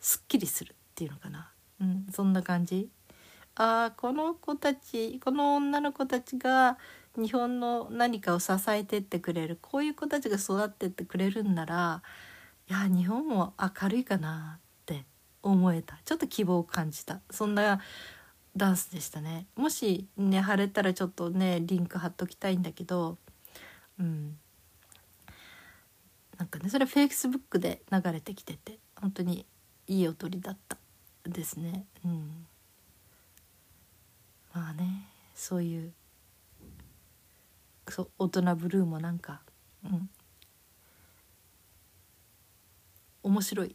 [0.00, 2.88] すっきりするっていうのかな、うん、そんな感じ。
[3.56, 6.78] ああこの子たちこの女の子たちが
[7.16, 12.02] 日本の何かを支えてってくれるこういう子たちが育ってってくれるんなら
[12.68, 15.04] いや日本も明るいかなって
[15.42, 15.98] 思えた。
[16.04, 17.20] ちょっと希望を感じた。
[17.30, 17.80] そんな
[18.56, 19.46] ダンスでしたね。
[19.54, 23.16] もしね晴れたらちょっとねリンク貼っときたいんだけど
[24.00, 24.36] うん。
[26.38, 29.46] なんかねそれフェイスブックで流れてきてて本当に
[29.86, 30.76] いい踊りだった
[31.24, 31.84] ですね。
[32.04, 32.46] うん。
[34.52, 35.92] まあねそういう
[37.88, 39.42] そう大人ブルーもなんか
[39.84, 40.10] うん。
[43.22, 43.74] 面白い、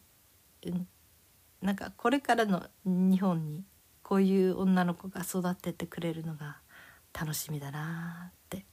[0.65, 0.87] うん、
[1.61, 3.65] なんかこれからの日本に
[4.01, 6.57] こういう女の子が育ってってくれるのが
[7.13, 8.65] 楽しみだなって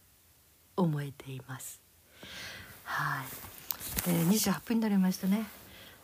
[0.77, 1.81] 思えています。
[2.85, 3.27] はい。
[4.09, 5.47] えー、28分になりましたね。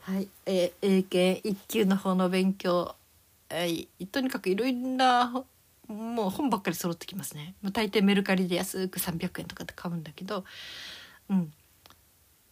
[0.00, 2.94] はい、えー、英検1級の方の勉強、
[3.48, 5.44] えー、とにかくいろいろな
[5.88, 7.54] もう本ばっかり揃ってきますね。
[7.72, 10.44] 大抵メルカリで安く300円とかで買うんだけど
[11.28, 11.52] うん。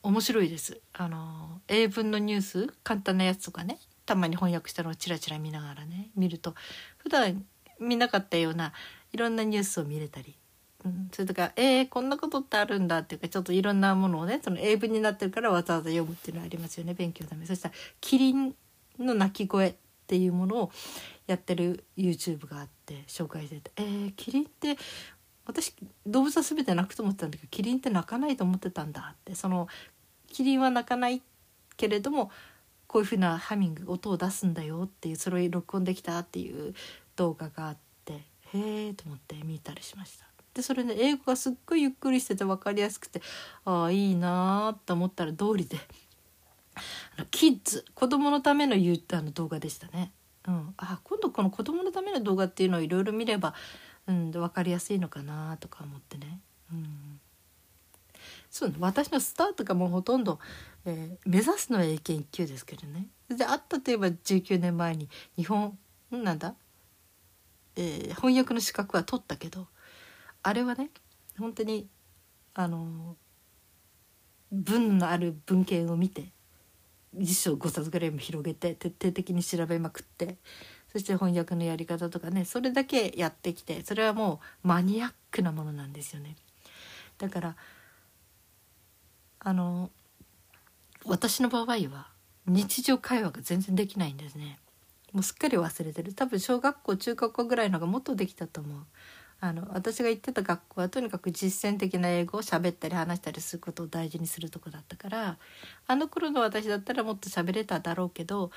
[0.02, 0.80] 面白いです。
[0.92, 6.54] あの英文のニュース簡単なやつとかねたまに翻訳したのをチラチラ見ながらね見ると
[6.98, 7.44] 普段
[7.78, 8.72] 見なかったような
[9.12, 10.36] いろんなニュースを見れたり
[10.84, 17.46] うん、それとかえー、こんなことってあるんだっていうかちょっといろんなものをねその英文になってるからわざわざ読むっていうのはありますよね勉強のため。
[17.46, 18.54] そしたらキリン
[18.98, 19.74] の鳴き声っ
[20.06, 20.72] ていうものを
[21.26, 24.76] やってる YouTube があって紹介してて「えー、キリンって
[25.44, 25.74] 私
[26.06, 29.68] 動物は全て鳴くと思ってたんだけどキリンって鳴かないと思ってたんだ」ってその
[30.28, 31.22] キリンは鳴かない
[31.76, 32.30] けれども
[32.86, 36.74] こういうふうなハミング音を出すんだよっていうそれを録音できたっていう
[37.16, 38.12] 動画があって
[38.52, 40.26] へえと思って見たりしました。
[40.54, 43.22] でそれね英語がすっごいゆっくりしてて分かりやすくて
[43.64, 45.78] ああいいなと思ったら通りで
[47.16, 50.12] あのキッズ子供のためのユあの動画でしたね。
[50.46, 53.54] うん、あ今度この子供のための動画っていうのをいろいろ見れば、
[54.06, 56.40] うん、分かりやすいのかなとか思ってね。
[56.72, 57.20] うん。
[58.50, 60.38] そう私のスタートがもうほとんど、
[60.84, 63.08] えー、目指すのは英検1級ですけどね。
[63.30, 65.78] であったといえば19年前に日本
[66.10, 66.54] なんだ、
[67.76, 69.68] えー、翻訳の資格は取ったけど
[70.42, 70.90] あれはね
[71.38, 71.88] 本当に
[72.52, 73.16] あの
[74.50, 76.30] 文のある文献を見て
[77.14, 80.36] 辞書5冊ぐらいも広げて徹底的に調べまくって
[80.92, 86.36] そして翻訳のやり方とかねそれだけやってきてそれはもうマニアックなものなんですよね。
[87.18, 87.56] だから
[89.40, 89.90] あの
[91.04, 92.08] 私の場合は
[92.46, 94.58] 日常会話が全然できないんですね。
[95.12, 98.80] もうすっかり忘れてる多分小学校中学校ぐらいのがもっとできたと思う。
[99.44, 105.36] あの私が行ってた学校はとにかく実践的な英語を喋ったり話したりすることを大事にするとこだったから
[105.88, 108.52] あの頃の私だったらもっと喋れただろうけど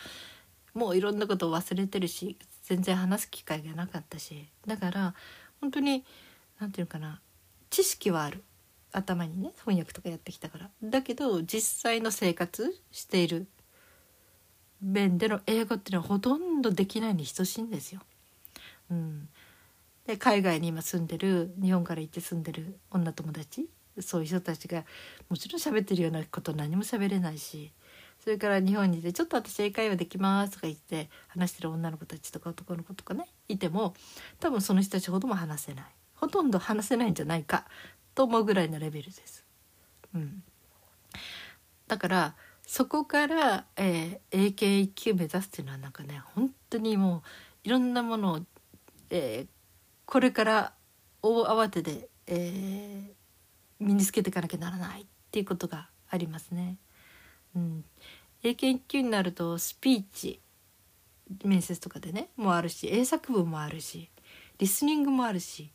[0.75, 4.47] もういろんなことを忘れてるし全然話す機会がなかったし。
[4.67, 5.15] だから
[5.59, 6.05] 本当に
[6.59, 7.19] 何て言うかな
[7.71, 8.43] 知識はある。
[8.91, 10.69] 頭にね翻訳とかやってきたから。
[10.83, 13.47] だけど実際の生活している。
[14.81, 18.01] 面での英語っていうのはほとんどできないに等しいんですよ。
[18.91, 19.29] うん、
[20.05, 23.67] で海外に今住んでる日本から行って住んでる女友達
[23.99, 24.83] そういう人たちが
[25.29, 27.71] もちろん喋ってるようなこと何も喋れないし
[28.23, 33.95] それから日本にいて「ちょっと私英会話できます」とか言って話してる女の子たちとか男の子とかねいても
[34.39, 37.65] 多分その人たちほども話せないほとんど話せないんじゃないか
[38.13, 39.43] と思うぐらいのレベルです。
[40.13, 40.43] うん、
[41.87, 48.39] だからそこから、えー、英検1級目指すっていうのはなんかね本当にもういろんなものを、
[49.09, 49.47] えー、
[50.05, 50.73] これから
[51.21, 56.77] 大慌てで、えー、身につけていかなきゃならないっていうことがありますね。
[57.55, 57.85] うん、
[58.43, 60.39] 英検1級になるとスピーチ
[61.43, 64.09] 面接とかでねもあるし英作文もあるし
[64.59, 65.71] リスニングもあるし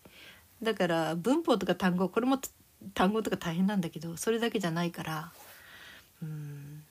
[0.63, 2.39] だから文法とか単語これも
[2.95, 5.33] 単語とか大変なんだけどそれだけじゃないから
[6.23, 6.83] うん。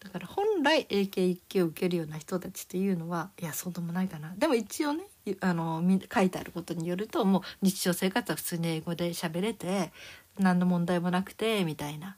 [0.00, 4.32] だから本来英検1級を受けるような人たちっていうのはいやそうでもないかな。
[4.36, 5.04] でも一応ね
[5.40, 9.92] あの書いてあることによるともう日常生活は普通に英語で喋れて
[10.38, 12.16] 何の問題もなくてみたいな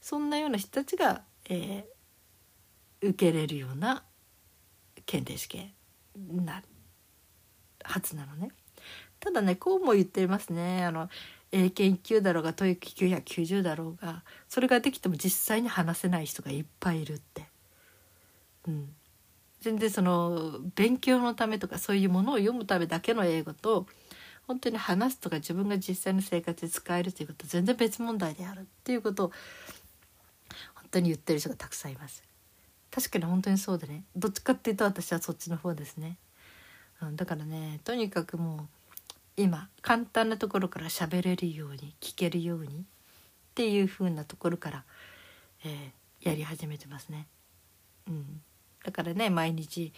[0.00, 4.04] そんなような人たちが、えー、受けれるような
[5.06, 5.72] 検定試験
[6.30, 6.62] な
[7.84, 8.50] はずなのね。
[9.20, 11.08] ただねこうも言ってますねあの
[11.50, 17.46] 英検1だろうが TOEIC990 だろうがそれができても実際に話せない人がいっぱいいるって。
[18.66, 18.94] うん、
[19.60, 23.86] 全然その勉強のためとかそういうものを読むためだけの英語と
[24.46, 29.32] 本当に話すとか自分が実際の生活で使えるということは全然別問題であるっていうことを
[30.74, 32.22] 本当に言ってる人がたくさんいます。
[32.90, 36.16] 確かに本当にそうでねどっちかっていうと私はそっちの方ですね。
[37.02, 38.68] うん、だからねとにかくもう
[39.36, 42.80] 今簡単なところから喋れるように聞けるようにっ
[43.54, 44.84] ていう風なところから、
[45.64, 47.26] えー、やり始めてますね。
[48.08, 48.40] うん、
[48.84, 49.92] だからね毎日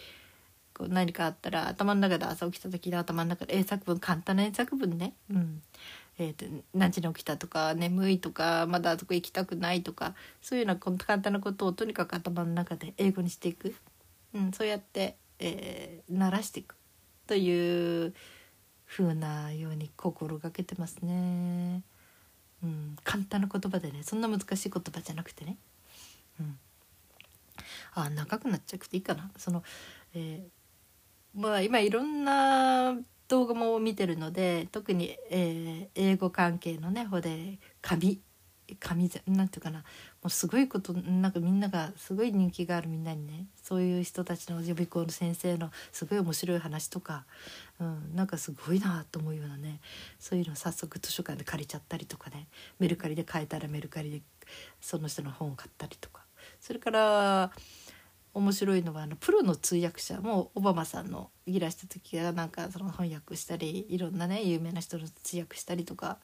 [0.73, 5.61] こう何かあったら頭の中で朝起きた時の頭の中で英作文簡単な英作文ね、うん。
[6.19, 13.73] えーと、何時に起きたとか眠いとかまだあそこ行きたくないとかそういうような簡単なことをとにかく頭の中で英語にしていく、
[14.35, 16.75] うん、そうやって、えー、慣らしていく。
[17.27, 18.13] という
[18.85, 21.81] 風なように心がけてますね。
[22.61, 25.55] うん、簡単な言葉でねそんな難しい言葉じゃなくてね。
[26.39, 26.59] うん、
[27.93, 29.31] あ長くなっちゃくていいかな。
[29.37, 29.63] その、
[30.13, 32.95] えー、まあ今いろんな
[33.27, 38.21] 動画も見てるので特に、えー、英語関係のね方で紙
[38.79, 39.79] 紙なんていうかな。
[39.79, 39.83] も
[40.27, 47.25] うすごいことなんかみんながすごい人気があるみんなにねそういう人たちの予備校の先生のすごい面白い話とか、
[47.79, 49.79] うん、なんかすごいなと思うようなね
[50.19, 52.47] そういうのを早速図書館で借りちゃったりとかね。
[52.79, 54.21] メルカリで買えたらメルカリで
[54.79, 56.20] その人の本を買ったりとか。
[56.61, 57.51] それから
[58.33, 66.17] 面白いのはあのプロの通訳者もオバマさんのいらした時はなんかその翻訳したりいろんなね有名な人の通訳したりとか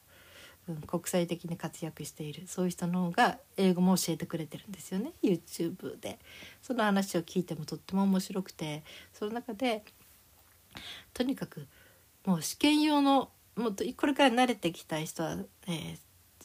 [0.68, 6.18] うん、国際的に活躍しているそういう人の方が英語も教えてくれてるんですよね YouTube で。
[6.62, 9.82] その話を聞いてもとっても面白くてその中で
[11.14, 11.66] とにかく
[12.26, 15.96] もう試験用のもっとこれから慣れてきたい人は、えー、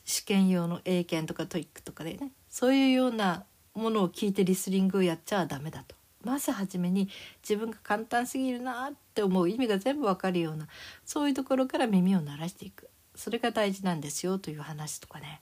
[0.05, 3.43] 試験用の英検とか TOEIC とかでねそういうような
[3.75, 5.95] ものを聞いてリスニングをやっちゃダメだと。
[6.23, 7.09] まず初めに
[7.41, 10.67] 自分が簡単すぎるなって思う意味が全部わかるような
[11.05, 12.89] そういうところから耳を慣らしていく。
[13.15, 15.41] それが大事なんですよという話とかね。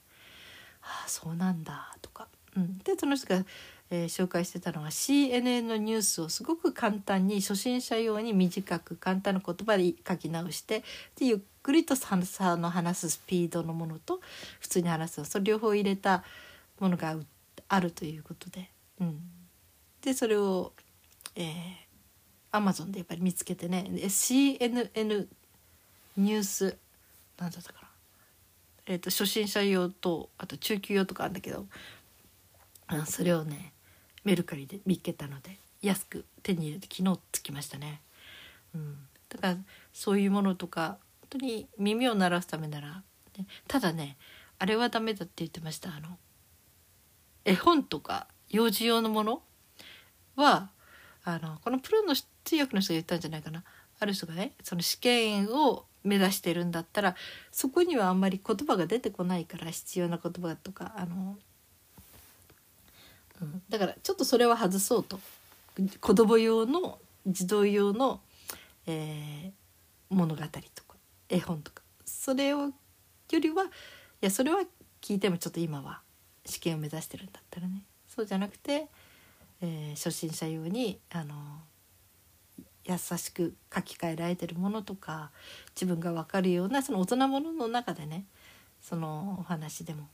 [0.82, 2.26] ああそうなんだとか、
[2.56, 3.44] うん、でその人が、
[3.90, 10.82] えー、紹介してたのは CNN のニュースをすごく簡単に初心者用に短く簡単な言葉で書き直して
[11.16, 14.20] でゆっくりとさの話すスピードのものと
[14.60, 16.24] 普通に話すそれ両方入れた
[16.80, 17.16] ものが
[17.72, 18.68] あるということで、
[19.00, 19.18] うん、
[20.02, 20.74] でそれを、
[21.34, 23.86] えー、Amazon でやっぱり見つけてね。
[23.88, 25.26] CNN
[26.18, 26.76] ニュース
[27.38, 27.88] 何だったかな。
[28.84, 31.64] えーと、初心者用とあと中級用とかあるんだけど
[32.88, 33.72] あそれをね
[34.24, 38.02] メルカリで見っけたので安く手に入れて昨日つきましたね。
[38.74, 38.98] うん、
[39.30, 39.56] だから
[39.94, 40.98] そういうものとか
[41.30, 43.02] 本当に耳を鳴らすためなら、
[43.38, 44.18] ね、ただね
[44.58, 45.88] あれはダメだって言ってました。
[45.88, 46.18] あの
[47.44, 49.42] 絵本とか幼児用のもの？
[50.36, 50.70] は
[51.24, 53.64] あのこのプロの通訳の人が言ったんじゃないかな。
[54.00, 57.14] ある人がねその試験を目指してるんだったら
[57.52, 61.36] そこにはあんまり言葉が出てこないから必要な言葉とかあの、
[63.40, 65.20] うん、だからちょっとそれは外そうと。
[66.00, 68.20] 子供用の児童用の、
[68.86, 70.96] えー、物語とか
[71.28, 71.82] 絵本とか。
[72.04, 72.72] それをよ
[73.30, 73.68] りはい
[74.20, 74.60] やそれは
[75.00, 76.00] 聞いてもちょっと今は
[76.44, 78.86] 試験を目指してるんだったらねそうじゃなくて、
[79.60, 81.34] えー、初心者用にあの
[82.84, 85.30] 優しく書き換えられてるものとか
[85.74, 88.24] 自分が分かるようなその大人ものの中でね
[88.80, 90.08] そのお話でも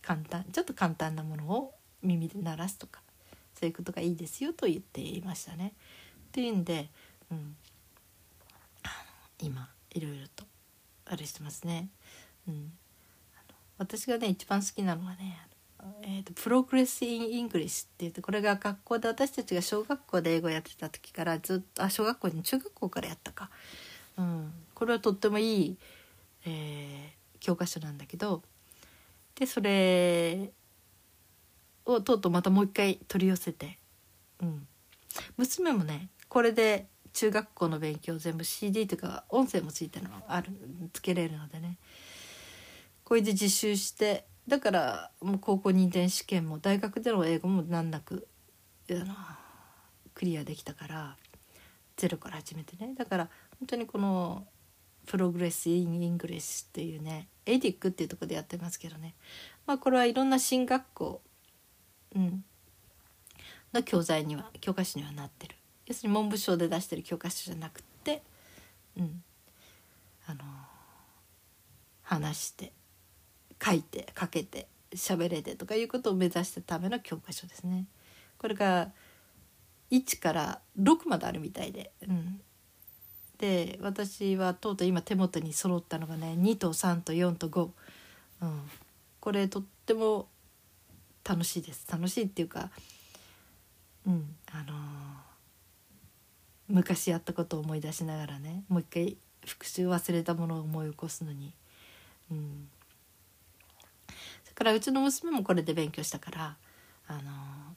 [0.00, 3.00] 簡単ちょっと簡単なものを耳で鳴らすとか
[3.54, 5.72] そういうことがいいですよと言っていましたね。
[6.28, 6.88] っていうんで、
[7.30, 7.56] うん、
[9.42, 10.44] 今いろいろと
[11.06, 11.88] あれしてますね。
[12.46, 12.72] うん、
[13.76, 15.47] 私がね一番好きなのはね
[16.02, 23.50] えーと、 Progress in English って言ってこれが学校で私たちが小学校で英語やってた時からずっとあ小学校に中学校からやったか、
[24.16, 25.76] うん、これはとってもいい、
[26.46, 28.42] えー、教科書なんだけど。
[29.38, 30.50] でそれ
[31.84, 33.78] をとうとうまたもう一回取り寄せて、
[34.42, 34.66] うん、
[35.36, 40.50] 娘もねこれで中学校の勉強全部 CD とか音声もついてるのある
[40.92, 41.76] つけれるのでね。
[43.04, 48.26] これで自習してだからもう高校認定試験も大学での英語も難なく
[50.14, 51.16] クリアできたから
[51.96, 52.94] ゼロから始めてね。
[52.96, 53.28] だから
[53.60, 54.46] 本当にこの
[55.06, 59.14] Progress in English っていうねエデックっていうとこでやってますけどね。
[59.66, 61.20] まあこれはいろんな進学校、
[62.16, 62.44] うん、
[63.74, 65.56] の教材には教科書にはなってる。
[65.86, 68.22] 要するに文部省で出してる教科書じゃなくて
[68.96, 69.22] うん。
[70.26, 70.40] あの
[72.02, 72.72] 話して
[73.64, 77.86] 書いて書けて喋れてとかいうことを目指したための教科書ですね。
[78.38, 78.90] これが
[79.90, 82.40] 1から6まであるみたいで、うん、
[83.38, 87.68] で私はとうとう今手元に揃ったのがね2と3と4と5、
[88.42, 88.60] うん、
[89.20, 90.28] これとっても
[91.24, 91.86] 楽しいです。
[91.90, 92.70] 楽しいっていうか
[94.06, 94.36] うん。
[94.50, 94.76] あのー、
[96.68, 101.52] 昔やったことを思い出しながらねもう一回復習忘れたものを思い起こすのに、
[102.30, 102.68] うん、
[104.44, 106.56] それからうちの娘もこれで勉強したから
[107.06, 107.20] あの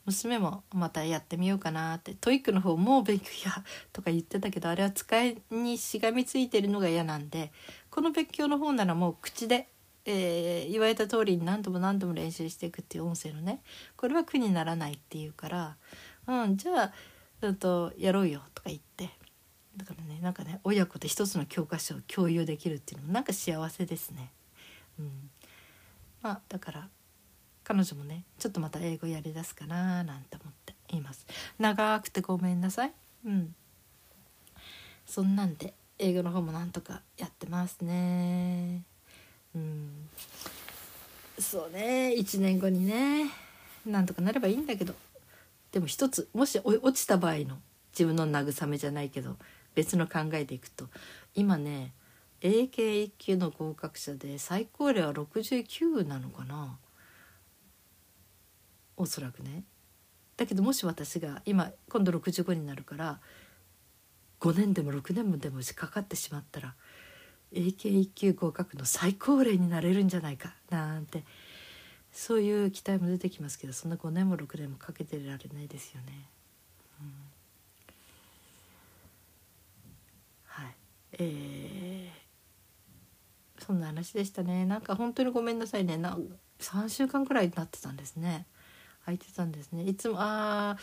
[0.06, 3.64] 娘もまたやってみようかなって TOEIC の方も勉強や
[3.94, 7.52] とか言ってたけどあれは使いにしがみついてるのが嫌なんで
[7.90, 9.68] この勉強の方ならもう口で、
[10.06, 13.62] えー、言われた通りに何度も何度も練習していくっていう音声のね
[13.96, 15.78] これは苦にならないっていうから
[16.28, 16.94] 「うんじゃあ、
[17.42, 19.12] うんと、やろうよ」とか言って
[19.78, 24.32] だからねなんかね親子で一つの教科書を共有できるっていうのもなんか幸せですね。
[25.00, 25.30] うん
[26.22, 26.88] まあだから
[27.64, 31.26] 彼女もねちょっとまた英語やりだすかななんて思っています。
[31.60, 32.94] 長くてごめんなさい。
[33.26, 33.56] うん。
[35.06, 38.84] そんなんで英語の方もなんとかやってますね。
[39.56, 40.10] うん。
[41.40, 42.14] そうね。
[42.18, 43.30] 1年後にね
[43.86, 44.94] なんとかなればいいんだけど。
[45.72, 47.58] でも一つもし落ちた場合の
[47.94, 49.38] 自分の慰めじゃないけど
[49.74, 50.86] 別の考えでいくと
[51.34, 51.94] 今ね
[52.42, 56.78] 英検1級の合格者で最高齢は69なのかな？
[58.98, 59.64] おそらくね。
[60.38, 63.20] だけどもし私が今今度65になるから
[64.39, 66.74] 5年でも6年もでもしかかってしまったら
[67.52, 70.56] 英検1級合格の最高齢になれるんじゃないか？
[70.72, 71.24] なんて
[72.12, 76.28] そういう期待も出てきますけどそんな5年も6年もかけてられないですよね。
[77.00, 77.08] うん、
[80.46, 80.76] はい
[81.14, 82.11] えー
[83.72, 84.66] そんな話でしたね。
[84.66, 85.96] なんか本当にごめんなさいね。
[85.96, 86.18] な
[86.60, 88.46] 3週間くらいになってたんですね。
[89.06, 89.84] 空いてたんですね。
[89.84, 90.76] いつもあ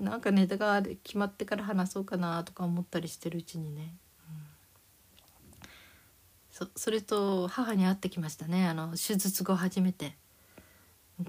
[0.00, 3.94] ーなんかネタが決まってから話そうかなとか思ったりしてるうちにね、
[4.28, 5.68] うん、
[6.50, 8.66] そそれと母に会ってきましたね。
[8.66, 10.16] あの手術後初めて。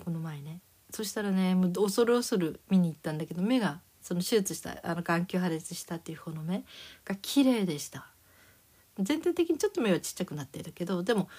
[0.04, 0.62] この前ね。
[0.90, 6.64] そしたらねもう恐る恐る見に行ったんだけど目がその手術したあの眼球破裂したっていう方の目
[7.06, 8.13] が綺麗でした
[9.00, 11.30] 全体的にちょっと目はちっちゃくなっているけどでも、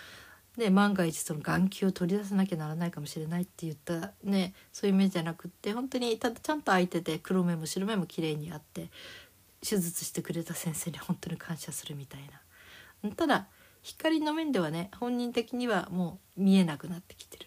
[0.56, 8.88] ね、万が一その眼球を取り出さなきゃならないかもしれないって言ったねそういう目じゃなくって本当にただちゃんと開いてて黒目も白目も綺麗にあって
[9.60, 12.20] 手術してくれた先生に本当に感謝するみたい
[13.02, 13.10] な。
[13.12, 13.46] ただ
[13.82, 17.46] 光の面ではね本人的にはもう見えなくなってきてる、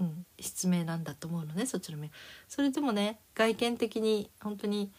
[0.00, 2.10] うん、失明なんだと思うのねそっちの目
[2.46, 4.92] それでもね外見的に本当に、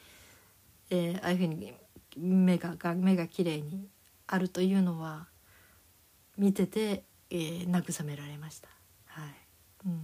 [0.90, 1.74] えー、ああいうふうに
[2.18, 3.88] 目がが目が綺麗に
[4.28, 5.28] あるというのは
[6.38, 8.70] 見てて、えー、慰められました。
[9.08, 9.34] はい。
[9.86, 10.02] うん、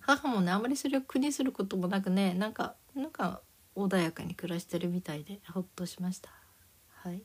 [0.00, 3.40] 母もねあまりそれを苦にすることもなくねなんかなんか
[3.76, 6.30] 穏やかに暮らしてるみたいでほっとしました。
[6.88, 7.22] はい。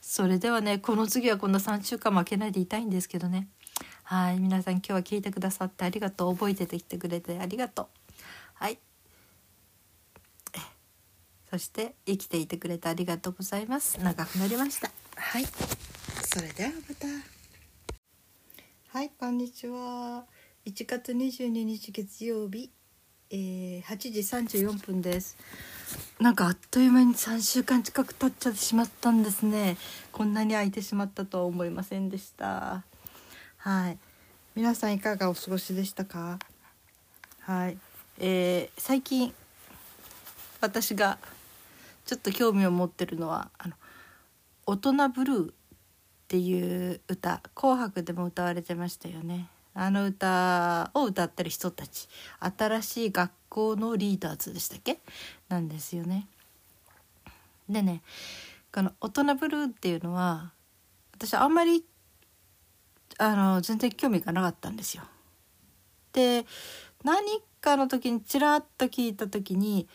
[0.00, 3.48] それではねこの次はこんな3週間負けないでいたいんですけどね。
[4.02, 4.38] はい。
[4.38, 6.34] 皆さん今日は聞いてくださってありがとう。
[6.34, 7.86] 覚えててきてくれてありがとう。
[8.54, 8.78] はい。
[11.54, 14.02] そして生きていてくれてありがとうございます。
[14.02, 14.90] 長くなりました。
[15.14, 15.44] はい。
[15.44, 17.06] それではまた。
[18.98, 20.24] はいこんにちは。
[20.66, 22.72] 1月22日月曜日、
[23.30, 25.36] えー、8時34分です。
[26.18, 29.76] なんかあっという間に3週間近く経っちゃってしまったんですね。
[30.10, 32.82] こんなに空いてしまったとは思いませんでした。
[33.58, 33.98] はい。
[34.56, 36.40] 皆さんいかがお過ごしでしたか？
[37.42, 37.78] はい。
[38.18, 39.32] えー、最近
[40.60, 41.18] 私が
[42.04, 43.74] ちょっと興味を持ってるのはあの
[44.66, 45.54] 「大人ブルー」っ
[46.28, 49.48] ていう歌「紅白」でも歌われてましたよね。
[49.76, 55.00] あの歌を歌ってる人たち新しい学校のリーダーズでしたっけ？
[55.48, 56.28] なんですよね。
[57.68, 58.02] でね
[58.72, 60.52] この「大人ブルー」っていうのは
[61.12, 61.84] 私あんまり
[63.18, 65.02] あの全然興味がなかったんですよ。
[66.12, 66.46] で
[67.02, 69.88] 何かの時にちらっと聞いた時に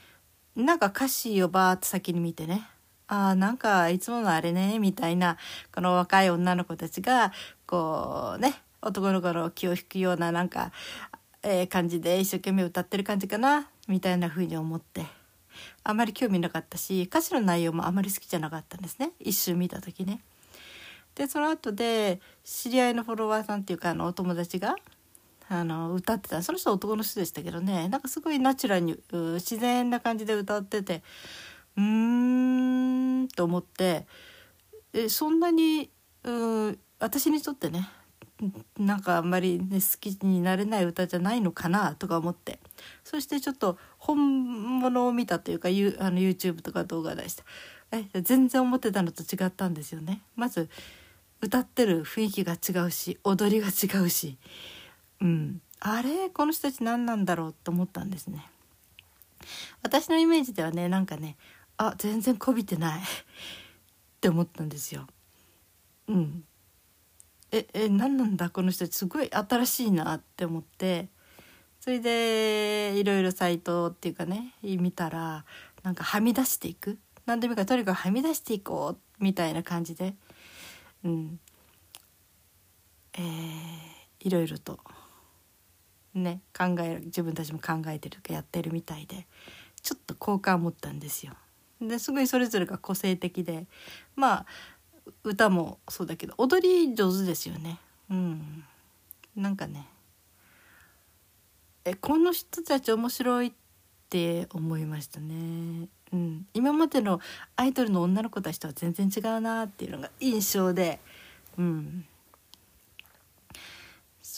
[0.59, 2.67] なんか歌詞をバーッと先に見てね
[3.07, 5.37] あなんかいつものあれねみたいな
[5.73, 7.31] この若い女の子たちが
[7.65, 10.71] こうね男の子の気を引くようななんか、
[11.43, 15.05] えー、感じで一生懸命歌ってる感じかなみたいな風に思って
[15.83, 20.19] あまり興味なかったし歌詞の内容もあまり好きじゃなかったんですね一瞬見た時ね。
[21.15, 24.75] でその後で知り合いのフォロワーさんっていうかあのお友達が
[25.51, 26.43] あの歌ってた。
[26.43, 27.89] その人は男の人でしたけどね。
[27.89, 31.01] なんかすごいナチュラルに自然な感じで歌ってて
[31.75, 34.05] うーんと思って。
[34.93, 35.89] えそんなに
[36.23, 37.87] う私にとってね
[38.79, 42.59] なんかあんまり、ね、好きになれない歌じゃないのかなとか思って。
[43.03, 47.43] そしてちょっと本物を見たというかあの YouTube とか動画出した
[47.91, 50.21] え全然思ってたのと違ったんですよね。
[50.35, 50.69] まず
[51.41, 54.37] 歌ってる雰囲気が違うし踊りが違うし。
[55.21, 56.29] うん、あれ？
[56.29, 58.49] この人たち何なんだろうと思ったんですね。
[59.81, 61.37] 私のイメージではねなんかね
[61.77, 62.99] あ全然こびてない。
[62.99, 63.03] っ
[64.21, 65.07] て思ったんですよ。
[66.07, 66.43] うん、
[67.51, 68.49] ええ何なんだ？
[68.49, 71.07] この人たちすごい新しいなって思って。
[71.81, 75.45] それでいろいろサイトっていうかね見たら
[75.81, 76.97] なんかはみ出していく。
[77.25, 80.15] 何でもいいからとにかくはみ出していこうみたいな感じで、
[81.05, 81.39] うん。
[83.13, 83.23] えー、
[84.19, 84.79] いろいろと。
[86.13, 89.27] ね考え自分たちも考えてるかやってるみたいで
[89.81, 91.33] ちょっと好感を持ったんですよ。
[91.81, 93.65] ですごいそれぞれが個性的で
[94.15, 94.45] まあ
[95.23, 97.79] 歌もそうだけど踊り上手ですよね。
[98.09, 98.63] うん、
[99.35, 99.87] なんかね
[101.85, 103.51] えこの人たち面白いっ
[104.09, 105.87] て思いましたね。
[106.11, 107.19] うん、今までの
[107.55, 110.99] アイドルの女の子たちとは全然違うなっていうのが印象で、
[111.57, 112.05] うん、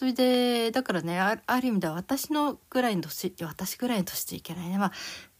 [0.01, 4.79] それでだからねある意味では私のぐらいの年私ぐらいの年っていけないね。
[4.79, 4.91] まあ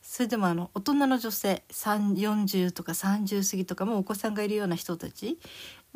[0.03, 5.39] それでもあの大人の女性40とか30過ぎとかもお子さんがいるような人たち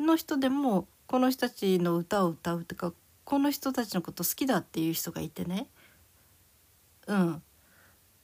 [0.00, 2.92] の人でもこの人たちの歌を歌うとか
[3.22, 5.68] この人たちのこと好きだっていう人がいてね。
[7.06, 7.42] うん。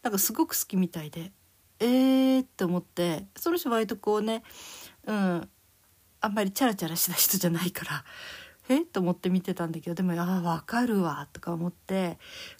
[0.02, 1.30] なんかすごく好きみたいで
[1.78, 4.42] えーって思ってその人割とこうね
[5.06, 5.48] うん
[6.20, 8.04] あんまりチャラチャラした人じゃないから。
[8.68, 8.80] え？
[8.80, 12.18] と思って見てたんだけどでもああ分かるわとか思って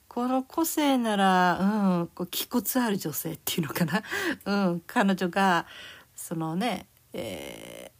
[0.08, 4.02] この個性ならうんこう気骨ある女性っていうのかな、
[4.44, 5.66] うん、彼女が
[6.14, 7.92] そのね、え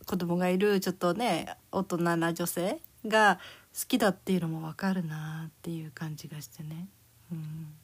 [0.00, 3.40] ー、子供がいるちょっとね大人な女性が
[3.78, 6.88] 好きだっていうのも分かるなっていう感じがしてね、
[7.32, 7.74] うん、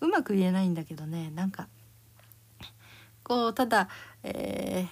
[0.00, 1.68] うまく言えないんだけどねなんか
[3.22, 3.88] こうただ
[4.22, 4.88] え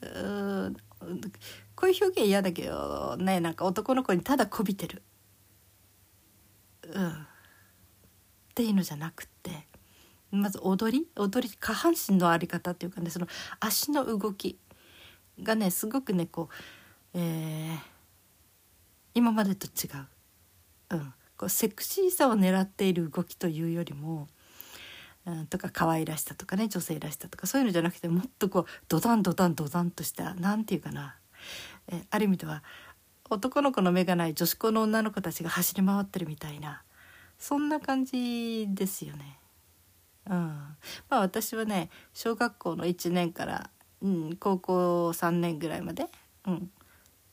[0.00, 0.76] ー、うん
[1.76, 5.02] こういう表現嫌だけどねなんか男の子にただこびてる、
[6.92, 7.14] うん、っ
[8.54, 9.66] ていうのじゃなくて
[10.30, 11.06] まず踊り？
[11.16, 13.28] 踊り下半身の在り方っていうかねその
[13.60, 14.58] 足の動き
[15.40, 16.54] がねすごくねこう、
[17.14, 17.78] えー、
[19.14, 19.86] 今までと違
[20.90, 24.28] う,、うん、こうセクシーさを狙っている動きというよりも、
[25.26, 31.16] うん、とか可愛らしさとかね女性らしさとかそういうのじゃなくてもっとこうドダンドダンドダンとした何て言うかな、
[31.88, 32.62] えある意味では
[33.28, 36.82] 男の子の目がない女子校の女の子たちが走り回ってるみたいな
[37.38, 39.38] そんな感じですよね。
[40.28, 40.34] うん、
[41.08, 43.70] まあ私はね小学校の1年から、
[44.02, 46.06] うん、高校3年ぐらいまで、
[46.46, 46.70] うん、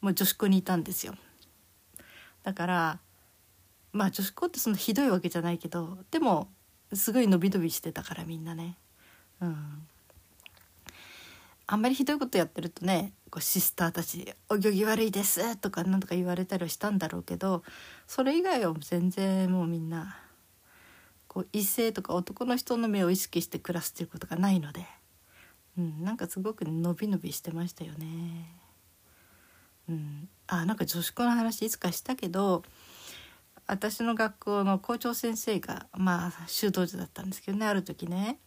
[0.01, 1.15] もう女子校にいたんですよ。
[2.43, 2.99] だから
[3.93, 6.49] まあ女子校ってそんなひどいわけじゃないけどでも
[6.93, 8.77] すごい伸び伸びしてたからみんなね。
[9.41, 9.87] うん、
[11.67, 17.63] あんまりひどいことやってるとねこうシスターたち「お行儀悪いです」とか何とか言われたりはしたんだろうけど
[18.05, 20.19] それ以外は全然もうみんな
[21.27, 24.85] こう異性とか男の人の目を意識して暮らすっていうことがないので、
[25.79, 28.55] うん、なんかすごく伸び伸びしてましたよね。
[29.89, 32.61] うん、あなんか女子校の話いつかしたけど
[33.65, 38.37] 私の学校の校長先生がまあ修道女だったんですけどねある時ね。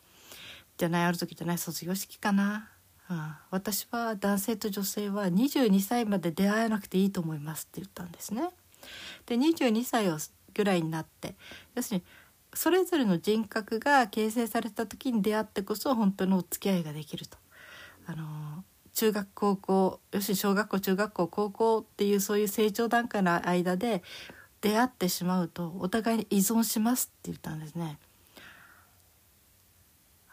[0.78, 2.70] じゃないある時じゃない卒業式かな。
[3.08, 8.48] あ私は男性と女性は22歳まで出会えなくていいと思いますって言ったんですね。
[9.26, 10.18] で22歳を
[10.54, 11.34] ぐらいになって
[11.74, 12.04] 要するに
[12.54, 17.36] それぞれの人格が形成された時に出会ってこそ本当のお付き合いができると。
[18.06, 24.02] あの中学高校要するに小学校中学校高校っていうそういう成長段階の間で
[24.62, 27.98] 出会ってしまうとお互いに依存しますって言ったんですね。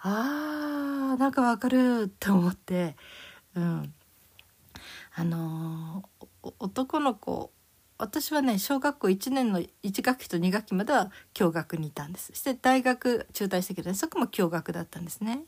[0.05, 2.95] あーなんかわかるって思って、
[3.55, 3.93] うん、
[5.15, 7.51] あのー、男の子
[7.97, 12.27] 私はね小学校1年の1学期と2学期までは共学にいたんです。
[12.27, 15.43] そして大学中退したけど、ね、そこも共学だったんですね。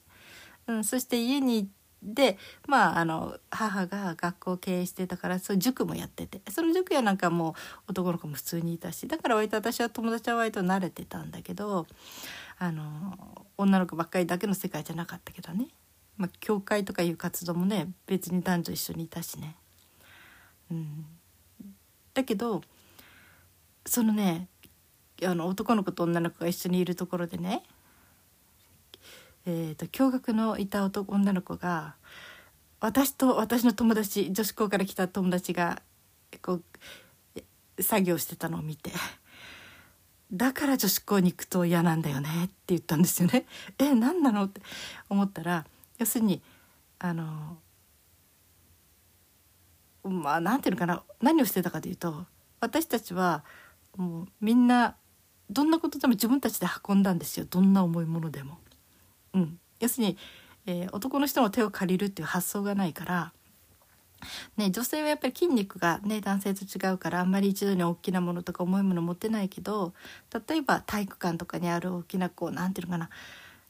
[0.67, 1.69] うん、そして家に
[2.01, 6.39] でまああの母が学校を経営してたからそ塾もやってて。
[6.49, 7.55] その塾やなんかも
[7.87, 11.87] う男の子も普通にいたしだから割と私は友達は割と慣れてたんだけど
[12.57, 15.67] あの女の子ばっかりだけの世界じゃなかったけどね、
[16.17, 19.55] まあ、教会とかいう活動もね別に男女一緒にいたしね。
[20.71, 21.05] うん、
[22.13, 22.61] だけど
[23.85, 24.47] そのね
[25.23, 27.63] あの男の子と女の子が一緒にいるところでね
[29.47, 31.93] えーと、驚愕のいた男女の子が
[32.79, 35.81] 私と私の友達女子校から来た友達が
[36.41, 36.59] こ
[37.77, 38.91] う作業してたのを見て。
[40.34, 43.45] だから女子校に行くと嫌なんだよねって言ったんですよね。
[43.78, 44.61] え何なのって
[45.09, 45.65] 思ったら
[45.97, 46.41] 要するに
[46.99, 47.57] あの
[50.03, 52.26] まあなんていうのかな何をしてたかというと
[52.59, 53.43] 私たちは
[53.95, 54.95] もうみんな
[55.49, 58.57] どんなことでも自分たちで運んだんですよどんな重いものでも。
[59.34, 60.17] うん、要するに、
[60.65, 63.34] えー、男の人の手を借りるっていう発想がないから。
[64.57, 69.93] ね、女性はやっぱり筋肉が、ね、男性と違うからあんまり一度に大きなものとか重いもの持ってないけど
[70.47, 73.09] 例えば体育館とかにある大きなこうなんていうのかな、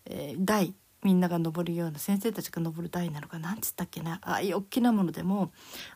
[0.05, 0.73] えー、台
[1.03, 5.51] みんなが登るような先生たちが登る台なのかなんつったっけなああいう大きなものでも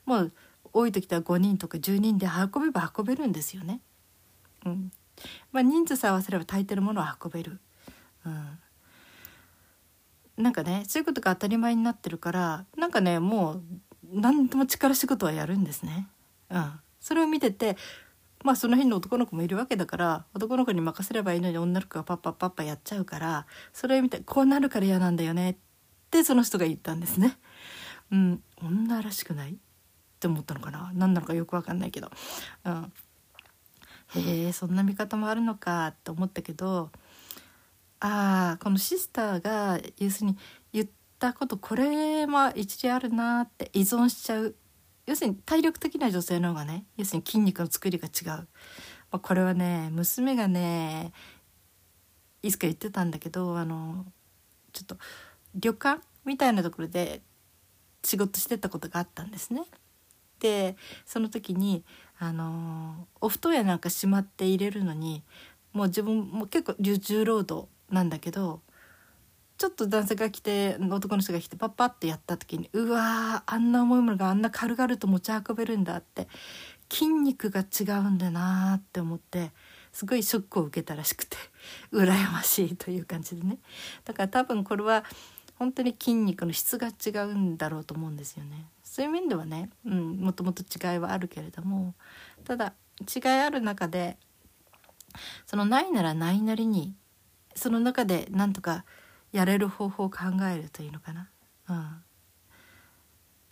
[0.05, 0.33] もう
[0.71, 3.81] 多い時では5人とか10人で運べば運べるんですよね。
[4.65, 4.91] うん
[5.51, 7.59] まあ、人数さえ合わせれば大抵のものは運べる。
[8.25, 8.59] うん
[10.37, 13.63] なんかねそういうことが当たり前になってるからなんかねもう
[14.11, 16.07] 何でも力仕事はやるんですね。
[16.49, 17.77] うん、それを見てて
[18.43, 25.55] まあその辺の男の子もいるわけだから男の子に任せればいいのに女の子がパッパッパッパやっちゃうからそれを見てこうなるから嫌なんだよねっ
[26.09, 27.37] てその人が言ったんですね。
[28.11, 29.51] うん、女らしくない？
[29.51, 29.55] っ
[30.19, 30.91] て思ったのかな？
[30.95, 32.09] 何なのかよく分かんないけど、
[32.65, 32.91] うん、
[34.15, 36.89] へえそんな見方もあるのかって思ったけど
[37.99, 40.37] ああこのシスターが要するに
[41.19, 44.55] ったことこれも一理あるなって依存しちゃう
[45.05, 48.47] 要するに体力的な女性の方がね要するに筋肉の作りが違う、ま
[49.11, 51.11] あ、これはね娘がね
[52.41, 54.05] いつか言ってたんだけどあの
[54.71, 54.97] ちょっと
[55.55, 57.21] 旅館みたいなところで
[58.01, 59.63] 仕事してたことがあったんですね。
[60.39, 61.83] でその時に
[62.17, 65.21] あのお布団やなんかしまって入れるのに
[65.73, 68.61] もう自分も結構重労働なんだけど
[69.59, 76.29] ちょっと男性が来て男の人が来てパッパッてやった時にうわーあんな重いものがあんな軽々と持ち運べるんだって
[76.89, 79.51] 筋肉が違うんだなって思って
[79.91, 81.35] すごいショックを受けたらしくて
[81.91, 83.57] 羨ましいという感じでね
[84.05, 85.03] だから多分これは
[85.55, 88.65] 本当に筋肉の質が違うんだろうと思うんですよね。
[88.81, 91.93] そういう面ではね、うん、もともと違いはあるけれども
[92.45, 94.17] ただ違いある中で
[95.45, 96.95] そのないならないなりに
[97.55, 98.85] その中でなんとか
[99.31, 100.17] やれる方法を考
[100.51, 101.29] えるというのかな、
[101.69, 102.03] うん、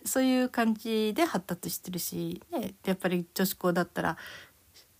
[0.04, 4.16] そういう感じで発達してるし、ね、やっぱり女子校だったら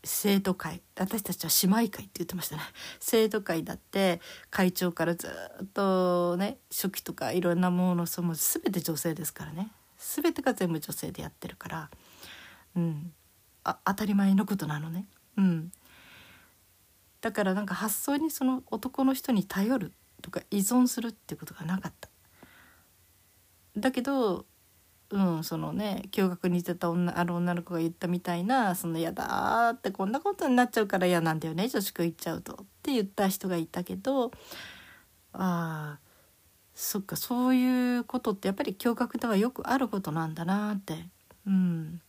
[0.05, 1.51] 生徒会私たちは
[1.81, 2.62] 姉妹会って言ってましたね。
[3.01, 5.26] 生徒会だって会長からず
[5.62, 9.70] っとね初期とかいろんなものその全て女性ですからね。
[9.99, 11.91] 全てが全部女性でやってるから
[12.76, 13.12] うん。
[13.64, 15.07] あ当たり前のことなのね。
[15.37, 15.72] うん。
[17.20, 19.93] だからなんか発想にその男の人に頼る
[20.29, 22.09] とか依存するってことがなかった
[23.76, 24.45] だけど
[25.11, 34.26] うんそのね驚愕に似てた女ある女の子が言ったみたいな「その嫌だ」ってこんなことになっちゃうから嫌なんだよね女子校行っちゃうとって言った人がいたけど
[35.33, 35.99] ああ
[36.74, 41.09] そっかそういうことってやっぱり驚愕ではよくあることなんだなって
[41.47, 42.01] うん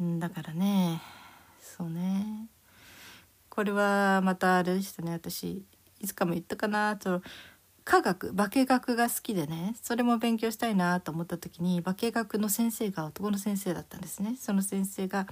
[0.00, 1.02] だからね
[1.60, 2.48] そうね
[3.50, 5.62] これはまたあれでしたね私
[6.00, 7.22] いつかも言ったかなと
[7.88, 14.36] 科学化学が好きでねそれも勉強したいなと思った時に化学の先生が男の先生だったんですね。
[14.38, 15.26] その先生が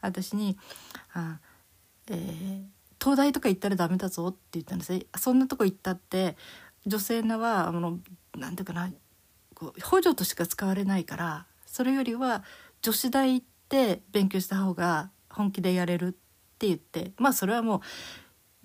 [0.00, 0.58] 私に
[1.14, 1.38] 「あ
[2.08, 2.64] えー、
[3.00, 6.36] 東大とか行ったらダメだぞ」って言ったんですそんなとこ行ったって
[6.84, 8.00] 女性のはあの
[8.36, 8.90] なんていうかな
[9.54, 12.42] こう補助としか使われないからそれよりは
[12.82, 16.12] 女子大行って勉強した方が本気でやれるっ
[16.58, 17.80] て言ってまあそれはもう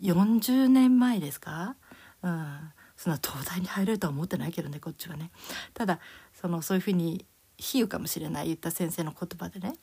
[0.01, 1.75] 40年前ですか、
[2.21, 5.31] うん、そんな東大に入れるとは思ってないけどねこっちはね。
[5.73, 5.99] ただ
[6.33, 7.25] そのそういうふうに
[7.57, 9.75] 比喩かもしれない言った先生の言葉でね、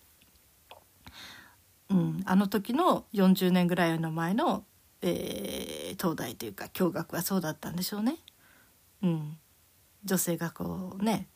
[1.91, 4.65] うん、あの時の40年ぐらいの前の、
[5.01, 8.17] えー、東大というか共学はそうだったんでしょうね。
[9.03, 9.39] うん、
[10.05, 11.29] 女性がこうね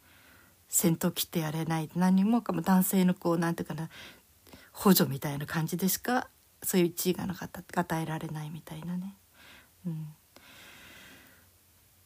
[0.68, 3.88] 先頭切ってやれない何もかも男性のこうなんていうかな
[4.72, 6.28] 補助みたいな感じでしか
[6.66, 9.14] そういう地位がなかった与えられないみたいなね。
[9.86, 10.06] うん。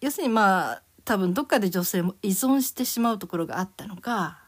[0.00, 4.38] 要するにまあ多分どっかで女性も依存してしまうところがあったのか、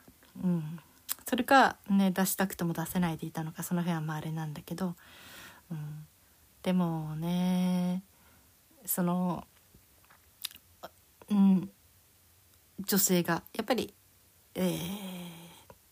[0.43, 0.79] うん、
[1.27, 4.95] それかね出したくても出せないでいたのかその辺はまああれなんだけど、
[5.71, 6.07] うん、
[6.63, 8.03] でもね
[8.85, 9.45] その、
[11.31, 11.71] うん、
[12.81, 13.95] 女性がやっぱり、
[14.55, 14.77] えー、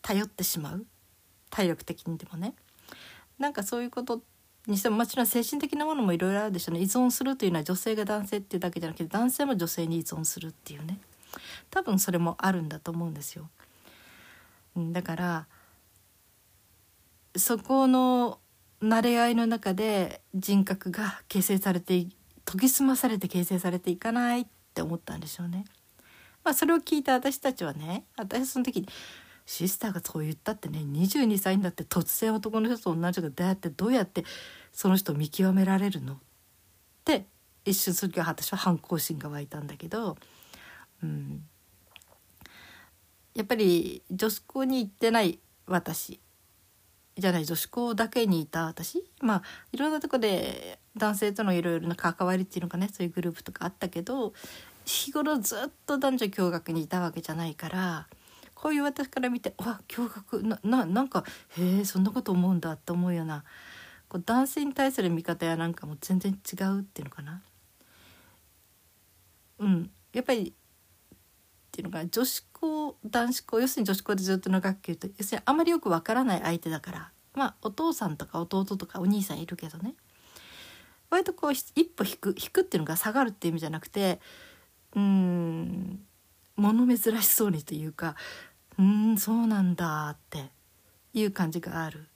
[0.01, 0.85] 頼ってしまう。
[1.51, 2.53] 体力的にでもね。
[3.41, 4.21] なんかそういうこと
[4.67, 10.99] にしてももちろん精神的なものもいろいろあるでしょうね依存するというのは女性が男性っていうだけじゃなくて男性も女性に依存するっていうね
[11.71, 13.49] 多分それもあるんだと思うんですよ。
[14.77, 15.47] だから
[17.35, 18.39] そこの
[18.81, 22.09] 慣れ合いの中で人格が形成されて研
[22.59, 25.65] ぎ澄まされて形成されていかないって思ったんでしょうね。
[26.43, 28.87] まあ、それを聞いた私たちはね私その時に
[29.51, 34.23] シスターがそう言ったってね22歳になって突然男の人と同じが出会ってどうやって
[34.71, 36.13] その人を見極められるの？
[36.13, 36.17] っ
[37.03, 37.25] て
[37.65, 40.15] 一瞬その時は私は反抗心が湧いたんだけど、
[41.03, 41.43] うん、
[43.35, 46.21] やっぱり女子校に行ってない私
[47.17, 49.43] じゃない女子校だけにいた私まあ
[49.73, 54.31] いろんなとこで男性とのいろいろな関わりっていうのかねそういうグループとかあったけど
[54.85, 58.07] 日頃ずっと男女共学にいたわけじゃないから。
[58.61, 61.23] こういう私から見てわ驚愕なななんか
[61.57, 63.43] へえそんなこと思うんだって思うような
[64.07, 67.41] こう男性に対する見方やなんかも全然違うっていうのかな。
[69.57, 70.53] うん、やっぱりっ
[71.71, 79.95] ていうのが女子校男子校要するに女子校でずっと長く言うと要するにあまりよくわからない相手だからまあお父さんとか弟とかお兄さんいるけどね
[81.09, 84.19] 割とこう一歩引く引くっていうのが下がるっていう意味じゃなくて
[84.95, 86.05] うん
[86.57, 88.15] 物珍しそうにというか
[88.81, 90.49] うんそうなんだって
[91.13, 92.07] いう感じがある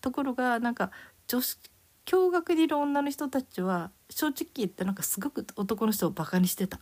[0.00, 0.92] ところがなんか
[1.26, 1.58] 女子
[2.04, 6.78] 共学にいる女の人たちは正直言ってなんかすごく男の人をバカにしてた。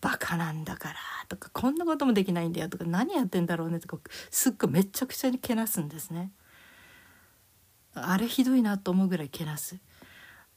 [0.00, 0.96] バカなんだから
[1.28, 3.98] とかこんなこともできないんだよとか何やってんだろうねとか
[4.30, 6.30] すっごいめちゃくちゃにけなすんですね。
[7.94, 9.76] あれひどいなと思うぐらいけなす。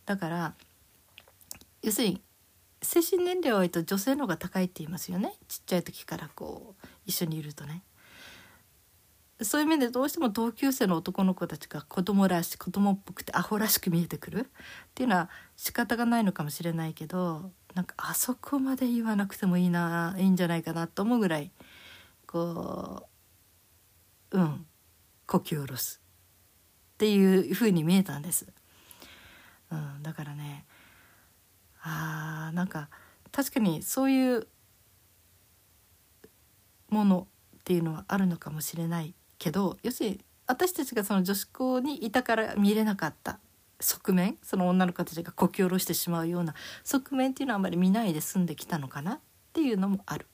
[0.05, 0.53] だから
[1.81, 2.21] 要するに
[2.87, 5.33] 精神年齢を置いと女性の方が高いって言いますよね。
[5.49, 7.83] ちっちゃい時からこう一緒にいるとね。
[9.41, 14.39] そういう面でどうしても同級生の男の子たちが子供らしい子供っぽくてアホらしく見えてくる。
[14.39, 14.43] っ
[14.95, 21.51] ていうのは仕方がないのかもしれないけどなんかあそこまで言わなくてもいいないいんじゃないかなと思うぐらい
[22.25, 23.05] こ
[24.31, 24.65] ううん
[25.25, 25.99] 呼吸を下ろす。
[26.93, 28.47] っていうふうに見えたんです。
[29.71, 30.65] うん、だからね
[31.87, 32.89] あーなんか
[33.31, 34.47] 確かにそういう
[36.89, 37.27] もの
[37.57, 43.39] っていうのはあるのかもしれないけど要するに私たちがその女子校にいたから見れなかった
[43.79, 49.19] 側面その女の子たちがこき下ろしてしまうような側面っていうのはあまり見ないで済んできたのかなっ
[49.53, 50.25] ていうのもある。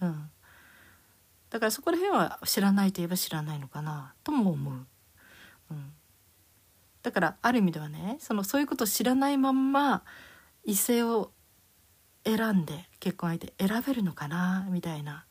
[0.00, 0.30] うん、
[1.50, 4.74] だからそこら辺は知らないといえば知らないのかなとも思う。
[5.70, 5.92] うん、
[7.02, 10.02] だからある意味ではねそのそういうことを知らないまんま
[10.70, 11.32] 異性を
[12.24, 14.68] 選んで結婚相手選べるのかな？
[14.70, 15.24] みたいな。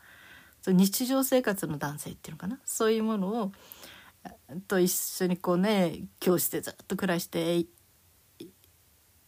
[0.61, 2.59] その日常生活の男性っていうのかな？
[2.65, 3.51] そういうものを
[4.67, 7.69] と一緒にこうね教室でずっと暮らしてい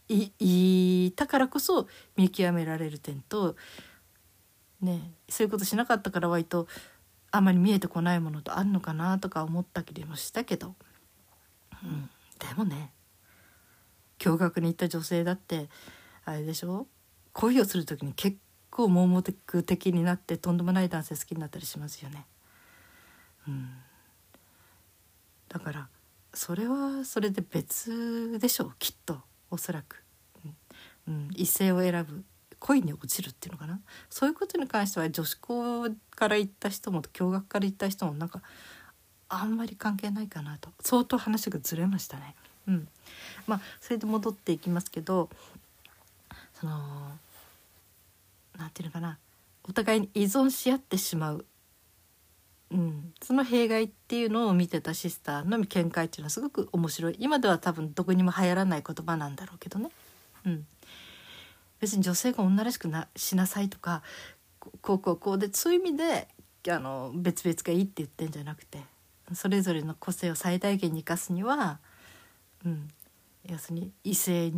[0.08, 1.86] いいたからこそ
[2.16, 3.56] 見極められる点と
[4.82, 6.66] ねそういうことしなかったから割と
[7.30, 9.18] あんまり見えてこないものとあるのかな？
[9.18, 10.74] とか思ったりもしたけど、
[11.82, 12.92] うん、でもね
[14.18, 15.70] 驚愕に行った女性だって
[16.24, 16.86] あれでしょ？
[17.32, 18.36] 恋をする時に結
[18.70, 19.22] 構盲目
[19.62, 22.26] 的になってとんでもない男性好きになったりしますよね。
[23.48, 23.68] うん、
[25.48, 25.88] だから
[26.34, 29.20] それはそれで別でしょうきっと。
[29.50, 30.02] おそらく、
[31.06, 32.24] うん、一性を選ぶ。
[32.58, 33.80] 恋に落ちるっていうのかな？
[34.08, 38.40] そういうことに関しては女子校から行った人も共学から行った人もなんか
[39.28, 40.70] あんまり関係ないかなと。
[40.80, 42.36] 相当話がずれましたね。
[42.68, 42.88] うん、
[43.48, 45.28] まあそれで戻っていきますけど
[46.62, 46.78] その
[48.56, 49.18] 何て言うのかな。
[49.64, 51.44] お互いに依存し合ってしまう、
[52.70, 57.16] うん、その弊害っていうのを見てたシスターの見解っていうのはすごく面白い。
[57.18, 59.90] 今では多分どこにも流行らない言葉なんだろうけどね。
[60.46, 60.66] うん、
[61.80, 64.04] 別に女性が女らしくなしなさいとか
[64.60, 66.28] こうこうこうでそういう意味で
[66.68, 68.78] あの別々がいいって言ってんじゃなくて
[69.34, 71.80] それぞれの個性を最大限に生かすには、
[72.64, 72.88] うん、
[73.48, 74.52] 要するに異性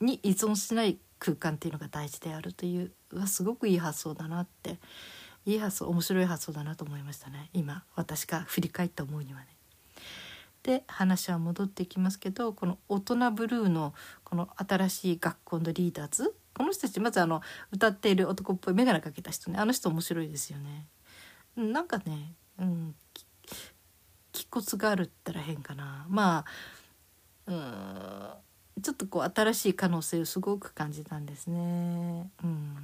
[0.00, 4.78] に依存しない空間っていうのが大事であるというはすごくいい発想だなって
[5.46, 9.46] いい発想面白い発想だなと思いましたね今私が振り返って思うにはね。
[10.62, 13.94] で話は戻ってきますけどこの「大人ブルーの」
[14.24, 17.40] この新しい学校のリーダーズこの人たちまずあの
[17.70, 20.86] 歌っている男っぽい眼鏡かけた人ねあの人面白いですよね。
[21.56, 22.94] なんかね、うん、
[24.32, 26.44] 気骨があるったら変かなま
[27.46, 28.47] あうん
[28.80, 32.30] ちょっとこう新しい可能性をすごく感じたんですね。
[32.42, 32.76] うん、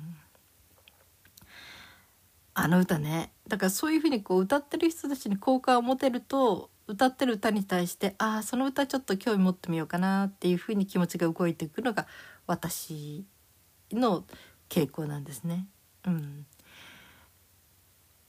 [2.55, 12.07] あの歌ねだからそういうふうにこう歌ってる人たちに好感を持てると歌ってる歌に対してああその歌ちょっと興味持ってみようかなっていうふうに気持ちが動いていくのが
[12.47, 13.25] 私
[13.93, 14.25] の
[14.69, 15.67] 傾向なんですね。
[16.07, 16.47] うん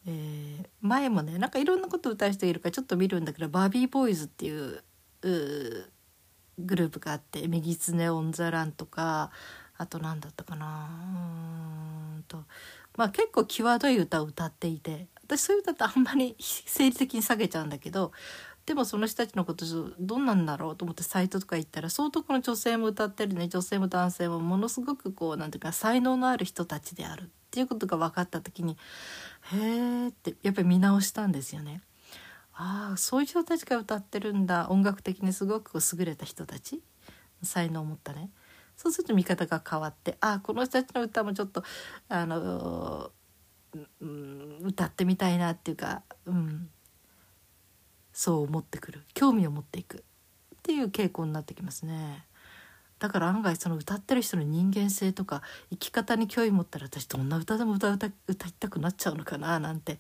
[0.08, 4.84] えー、前もねなんかいろんなこと歌う人いるからちょっと見るんだけどバービーボーイズっていう
[6.60, 9.32] グループがあって「右つねオン・ザ・ラン」とか
[9.78, 10.90] あと何だったかな
[12.16, 12.44] うんと
[12.96, 18.12] まあ結構際どい歌を歌っていて私そういう歌ってあんまり 生理的に下げちゃうんだけど
[18.66, 19.66] でもその人たちのこと
[20.00, 28.76] どんなんだろうと思ってサイトとか行ったら相当この女性も歌ってるね女性も男性もものすごくこうなんていうか才能のある人たちであるっていうことが分かった時に
[29.54, 31.82] へえってやっぱり見直したんですよね。
[32.58, 34.70] ああそういう人たちが歌ってるんだ。
[34.70, 36.82] 音楽的にすごく優れた人たち？
[37.44, 38.30] 才能を持ったね。
[38.78, 41.64] そうすると見方が変わってああこの人たちの歌もちょっと
[42.10, 43.12] あの、
[44.02, 46.70] うん、歌ってみたいなっていうか、うん、
[48.14, 49.04] そう思ってくる。
[49.14, 49.98] 興味を持っていく。
[49.98, 50.02] っ
[50.64, 52.26] ていう傾向になってきますね。
[52.98, 60.00] だから案外その歌ってる人の人間性とか生き方に興味持ったら私どんな歌でも歌歌歌いたくなっちゃうのかななんて、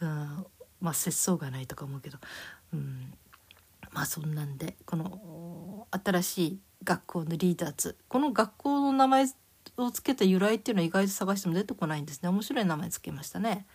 [0.00, 0.46] うん、
[0.80, 2.18] まあ節操がないとか思うけど、
[2.72, 3.12] うん、
[3.92, 7.96] まあそんなんでこの新しい学校のリーダーズ。
[8.08, 9.26] この学校の名前
[9.76, 12.28] を付けた由来っていうのは意外と探しても出てこないんですね。
[12.28, 13.66] 面白い名前付けましたね。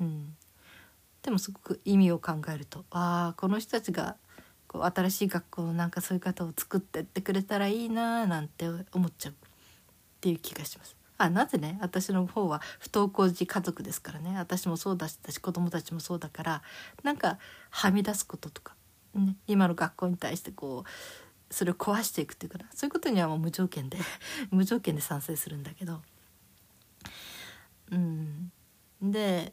[0.00, 0.36] うん、
[1.22, 4.16] でもすごく意味を考えるとああこの人たちが
[4.66, 9.34] こう新しい学校のなんかそういう方を作ってってくれたらいいなーなんて思っちゃうっ
[10.20, 10.96] ていう気がします。
[11.22, 14.34] あなぜね私の方は不登校児家族ですからね。
[14.36, 16.62] 私もそうだし子供たちもそうだから
[17.04, 17.38] なんか
[17.70, 18.74] はみ出すこととか、
[19.14, 22.66] ね、今の学校に対してこうそれを壊していくっていうかな。
[22.74, 23.98] そういうことにはもう無条件で
[24.50, 26.02] 無条件で賛成するんだけど。
[27.92, 28.50] うん。
[29.00, 29.52] で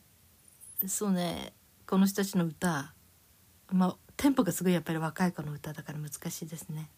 [0.87, 1.53] そうね
[1.85, 2.93] この人たちの歌
[3.71, 6.89] まあテンポがすごいやっぱり若い子の歌だから難しいですね。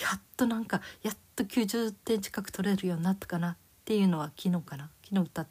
[0.00, 3.56] やっとなんかやっと90点近く取れるようになったかな。
[3.88, 4.90] っていうのは昨日かな？
[5.02, 5.46] 昨日歌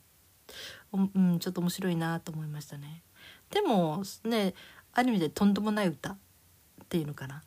[0.93, 3.01] うん、ちょっと面白いなと思いましたね。
[3.49, 4.53] でもね
[4.93, 6.17] ある意味でとんでもない歌っ
[6.87, 7.41] ていうのかな、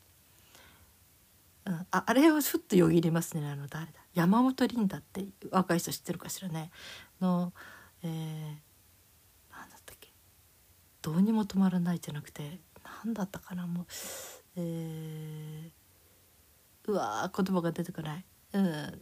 [1.67, 3.93] うん、ああれをふっとよぎりますねあの誰だ。
[4.15, 6.73] 山本リンダって若い人知ってるかしらね。
[7.21, 7.53] の、
[8.03, 8.11] えー
[11.03, 12.59] どうにも止まらないじゃなくて
[13.05, 13.67] 何だったかな？
[13.67, 13.87] もう
[14.57, 18.25] えー、うわ言葉が出てこない。
[18.53, 19.01] うん。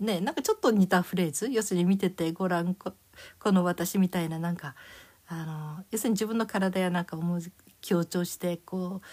[0.00, 1.48] ねなんかちょっと似たフレーズ？
[1.50, 2.92] 要するに見ててご覧こ
[3.38, 4.74] この私みたいななんか
[5.26, 7.20] あの要するに自分の体やなんかを
[7.80, 9.06] 強調してこう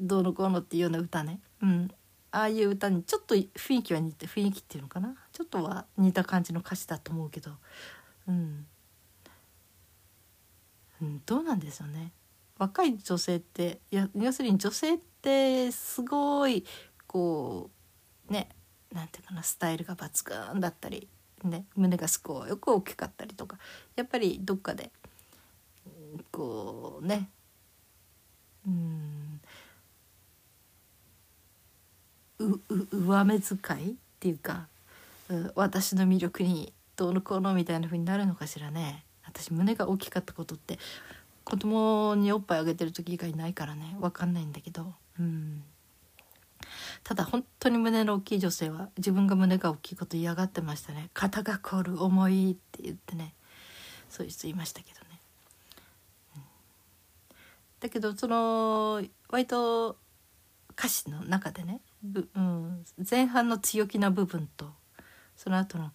[0.00, 1.90] どうのこうのっていうような歌ね、うん、
[2.30, 5.16] ああいう歌にちょっと雰囲気は似て雰囲気っていうのかな？
[5.32, 7.50] ちょっとは似た感じの歌詞だと思うけど、
[8.28, 8.66] うん、
[11.02, 12.12] うん、どうなんですよね。
[12.56, 16.64] 若い女性ってや要するに女性ってすごい
[17.06, 17.70] こ
[18.28, 18.48] うね
[18.92, 21.08] なんていうかなスタイルが抜群だったり、
[21.44, 23.58] ね、胸がすごく大きかったりとか
[23.96, 24.90] やっぱりどっかで
[26.32, 27.28] こうね
[28.66, 29.40] うん
[32.40, 32.60] う
[32.92, 34.68] 上目遣いっていうか
[35.28, 39.04] う私の魅力にどうのこうのみたいな風になるのかしらね。
[39.24, 40.78] 私胸が大きかったことって
[41.44, 43.96] 子供におっぱいあげてる時以外ないからね。
[44.00, 45.62] 分かんないんだけどうん。
[47.04, 51.10] ただ本当に胸の大きい女性は自分が胸が大きいこと嫌がってましたね。
[51.14, 53.34] 肩が凝る重いって言ってね。
[54.08, 55.20] そういう人いましたけどね、
[56.36, 56.42] うん、
[57.80, 59.98] だけどその割と
[60.72, 61.80] 歌詞の中でね
[62.34, 64.70] うん、前半の強気な部分と
[65.36, 65.90] その後の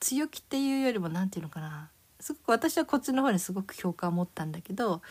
[0.00, 1.90] 強気っていうよりも何て言うのかな。
[2.18, 5.02] すごく私はこっちの方にすごく共感を持ったんだけど、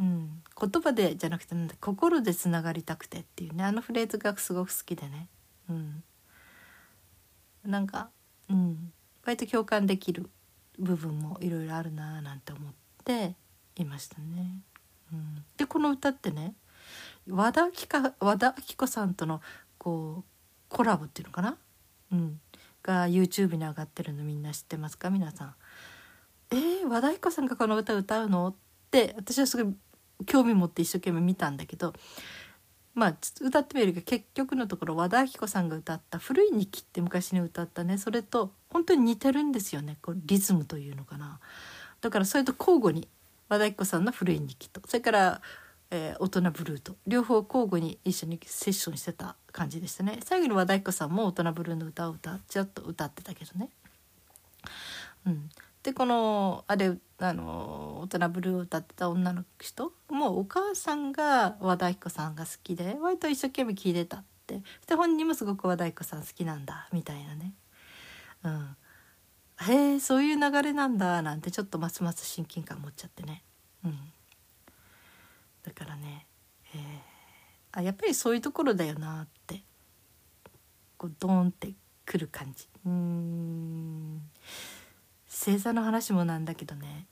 [0.00, 3.62] うん、言葉でじゃなくてなんだ心でつながりたくてっていうね。
[3.62, 5.28] あのフレーズがすごく好きでね、
[5.70, 6.02] うん、
[7.64, 8.10] なんか、
[8.50, 8.92] うん、
[9.24, 10.28] 割と共感できる
[10.80, 12.72] 部分もいろいろあるなーなんて思っ
[13.04, 13.36] て
[13.76, 14.56] いましたね。
[15.12, 16.54] うん、でこの歌ってね
[17.30, 17.72] 和田明
[18.18, 19.40] 和田アキ子さんとの
[19.78, 20.30] こう
[20.68, 21.56] コラボっていうのかな、
[22.10, 22.40] うん、
[22.82, 25.10] が YouTube に上がってるのみんな知ってますか？
[25.10, 25.54] 皆さん。
[26.50, 28.56] えー、和田アキ子さんがこの歌歌うの？
[29.02, 29.74] って私はすごい
[30.26, 31.92] 興味持って一生懸命見たんだけど
[32.94, 41.40] まあ歌ってみるけど結局のところ和田アキ子さんが歌った「古い日記」って昔に歌ったねそれと本当に似てるんですよねこうリズムというのかな。
[42.00, 43.08] だからそれと交互に
[43.48, 45.42] 和田アキ子さんの「古い日記と」それから
[45.90, 53.68] えー、大人ブルーと両方交互に一緒にセッションしてた感じでしたね最後に和田彦さんも大人ブルーの歌を歌ちょっと歌ってたけどね。
[55.26, 55.50] うん、
[55.84, 64.62] でこのあれあの大人ブルーを歌ってた女の人もお母さんが和田彦さんが好きで割と一生懸命聴いてたって。
[64.86, 67.54] で本人もすごく和田彦さん好きなんだみたいなね。
[68.44, 68.76] うん、
[69.60, 73.42] へえそういう流れなんだなんてちょっとますます親近感持っちゃってね。
[73.84, 73.98] うん。
[75.62, 76.26] だからね、
[76.74, 76.80] えー、
[77.72, 79.62] あやっぱりそういうところだよなって
[80.98, 81.72] こうドーンって
[82.04, 82.68] くる感じ。
[82.84, 84.20] うん。
[85.34, 87.06] 星座の話もなんだけどね、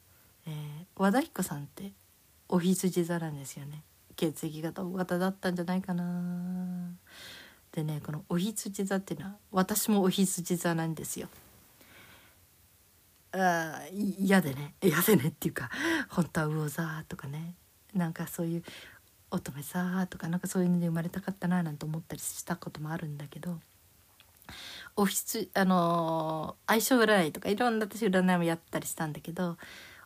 [0.47, 0.53] えー、
[0.97, 1.91] 和田彦さんって
[2.49, 3.83] お羊座なんですよね。
[4.15, 6.93] 血液型 O 型だったんじゃないかな。
[7.73, 11.29] でねこのお羊座っていうのは私もお羊座なんですよ。
[13.33, 14.75] あ嫌でね。
[14.81, 15.69] 嫌でねっていうか
[16.09, 17.57] 本当は魚座とかね。
[17.93, 18.63] なんかそういう
[19.33, 23.59] 乙女座とかなんかそういうので生まれたかったななんて思ったりしたこともあるんだけど。
[24.97, 29.57] オフィスあのー、相性占いとかいろんな私占いもやったりしたんだけど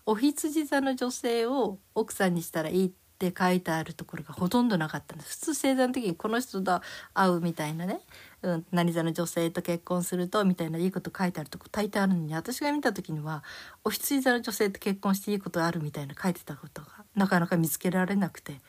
[0.04, 5.30] お羊座の女性を奥さんにしたらいいって書いてあるところがほとんどなかったんです。
[5.30, 6.80] 普通星座の時にこの人と
[7.14, 8.00] 会うみたいなね、
[8.42, 13.42] うん、何座の女性と結婚するとみたいないいこと書いてあるとこ大抵あるのに私が見た時には
[13.84, 18.60] お羊座の女性と結婚していいことあるみたいな書いてたことがなかなか見つけられなくて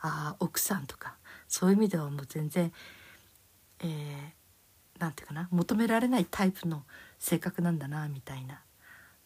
[0.00, 1.16] ああ奥さんとか
[1.48, 2.72] そういう意味ではもう全然
[3.80, 4.43] えー、
[4.98, 6.84] なんていうかな求められないタイプの
[7.18, 8.62] 性格なんだなみたいな。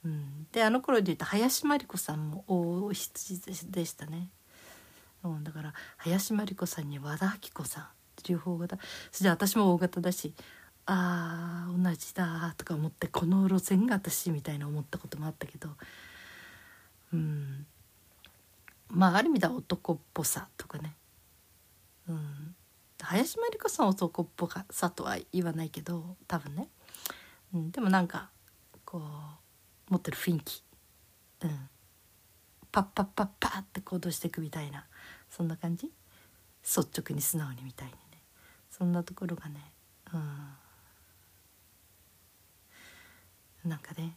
[0.04, 3.40] うん、であの頃で言うと林真理子さんも大羊
[3.70, 4.28] でしたね。
[5.24, 7.86] うん、だから林真理子さんに和田アキ子さん
[8.28, 8.78] 両方型
[9.10, 10.32] それで私も大型だし
[10.86, 15.70] あー同じだとか思ってこの路線が私みたいな思ったこともあったけど。
[17.12, 17.66] うん。
[18.90, 20.94] まあある意味では男っぽさとかね、
[22.08, 22.54] うん、
[23.02, 26.68] 林真理子さん男っぽかさとは言わないけど多分ね、
[27.54, 28.30] うん、でもなんか
[28.84, 29.02] こう
[29.92, 30.62] 持ってる雰囲気、
[31.42, 31.68] うん、
[32.72, 34.84] パッパッパッパッって行動していくみたいな
[35.30, 35.90] そんな感じ？
[36.64, 37.98] 率直に素直にみたいにね。
[38.70, 39.72] そんなところがね
[40.12, 40.16] う
[43.66, 43.70] ん。
[43.70, 44.14] なんかね。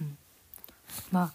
[0.00, 0.18] うん。
[1.10, 1.32] まあ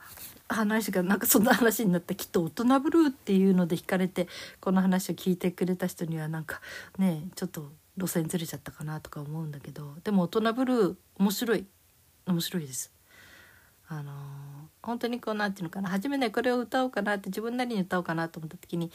[0.49, 4.27] 話がなんかそんな話になってきっと大人ブルーっていうので惹かれて
[4.59, 6.61] この話を聞いてくれた人にはなんか
[6.97, 11.65] ねちょっと路線ずれちゃったかなとか思うんだけどでも大人ブルー面白い
[12.25, 12.91] 面白いです。
[13.89, 14.15] あのー、
[14.83, 18.91] 本当にこうなんていうのかな初めねこれを歌おうかなって自分なりに歌おうかなと思った時に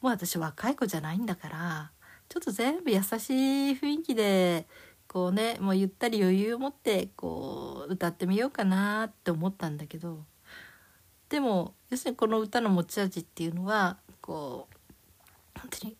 [0.00, 1.90] もう私若い子じゃないんだから
[2.28, 4.68] ちょっと全部優しい雰囲気で
[5.08, 10.24] こうねもうゆったり余裕を持ってこう歌ってみようかなって思ったんだけど
[11.28, 14.68] でも要するにこの歌の持ち味っていうのはこ
[15.56, 15.96] う本当に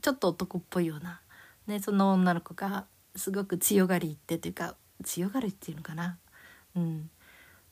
[0.00, 1.20] ちょっと男っぽいような、
[1.66, 6.18] ね、その女の子がすごく強がり言ってというか強がりっていうのかな、
[6.76, 7.10] うん、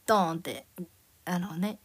[0.07, 0.66] ドーンって
[1.24, 1.78] あのね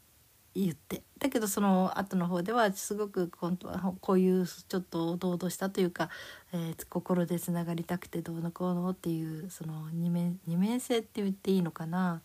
[0.55, 1.01] 言って。
[1.19, 6.09] だけどその後の方ではすごく今度はこういうちょっと堂々したというか、
[6.51, 12.21] えー、心でつながりたくてどうのこうのっていうその二面二面性って言っていいのかな。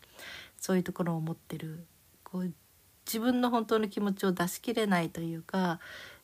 [0.59, 1.85] そういうところを持ってる
[2.31, 2.53] こう
[3.05, 5.79] 自分の本当の気持ちを出しきれないというか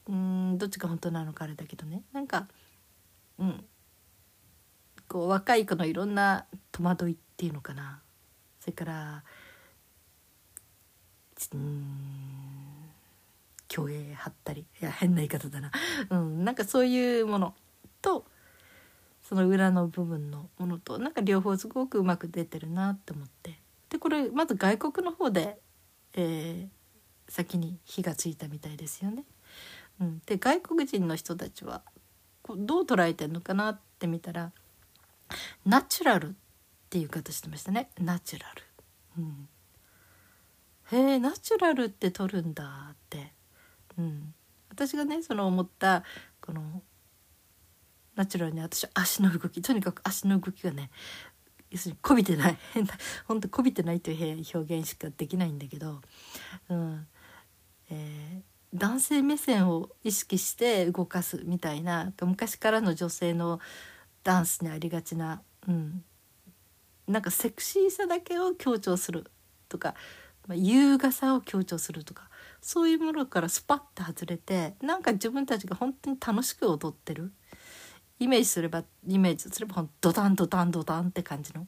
[0.08, 2.03] うんどっちが本当なのかあれだけどね。
[2.14, 2.47] なんか
[3.39, 3.66] うん。
[5.08, 8.01] こう若い子のいろんな戸惑いっていうのかな。
[8.60, 9.24] それから
[11.53, 11.86] うん
[13.72, 14.66] 虚栄張ったり。
[14.82, 15.72] いや変な言い方だな、
[16.10, 17.56] うん、なんかそういうもの。
[18.01, 18.26] と
[19.22, 23.60] その裏の部分のものとなんか両方すごくうまく出てるなって思って。
[23.89, 25.60] でこれまず外国の方で、
[26.16, 29.24] えー、先に火がついたみたいですよね。
[30.01, 31.82] うん、で外国人の人たちは
[32.57, 34.51] どう捉えてるのかなって見たら
[35.66, 36.32] ナチュラルっ
[36.89, 37.89] ていう方してましたね。
[37.99, 38.63] ナチュラル。
[39.20, 39.49] うん。
[40.91, 43.34] へえナチュラルって撮るんだって、
[43.97, 44.34] うん、
[44.70, 46.03] 私がねその思った
[46.41, 46.84] この
[48.16, 50.91] ナチュラルに私足の動きとにかく足の動きがね
[51.72, 52.57] 要するにこびてない。
[52.74, 52.93] 変 な
[53.26, 56.01] 本当こびてないという表現しかできないんだけど、
[56.70, 57.07] うん。
[57.89, 63.59] えー、男性目線を意識して動かすみたいな昔からの女性の
[64.24, 66.03] ダンスにありがちな、うん、
[67.07, 69.30] なんかセクシーさだけを強調する
[69.70, 69.93] とか
[70.47, 72.30] まあ、優雅さを強調するとか
[72.61, 77.32] そういうものからスパッと外れてなんか自分たちが本当に楽しく踊ってる。
[78.20, 81.68] イメージすればイメージすればドタンドタンドタンって感じの。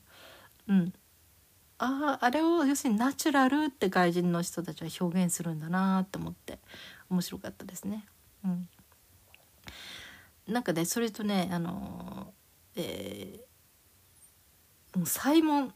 [0.67, 0.93] うん。
[1.79, 6.57] あああれを要するにナチュラルって外人の人たちは表現するんだなと思って
[7.09, 8.03] 面白かったですね。
[8.43, 8.67] うん、
[10.47, 12.33] なんかねそれとねあの
[12.75, 15.73] えー、サイモン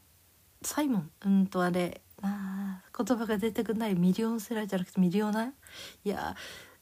[0.62, 1.10] サイモン？
[1.24, 3.94] うんとあれあ言葉が出てくない。
[3.94, 5.52] ミリオンセラーじゃなくてミリオナ？
[6.04, 6.34] いや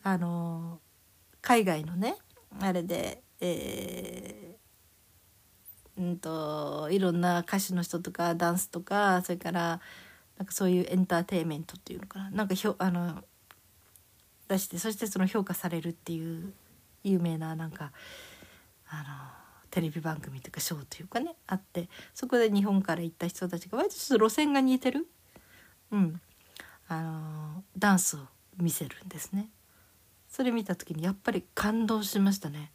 [0.02, 0.80] あの
[1.42, 2.16] 海外のね
[2.58, 9.80] あれでえー、うんといろんな歌手の人とかダンスとかそれから
[10.38, 13.22] なんかそういうエンターテインメントっていうのかななんかひょあの
[14.48, 16.52] 出してそしてその評価されるっていう
[17.04, 17.92] 有名ななんか
[18.88, 19.04] あの
[19.70, 25.06] テレビ番組とかショーというかねあってそこで日本から行った人たちが割とちょっと路線が似てる
[25.92, 26.20] うん、
[26.88, 28.20] あのダンスを
[28.58, 29.48] 見せるんですね。
[30.28, 32.70] それ見た時にやっぱり感動しましたね。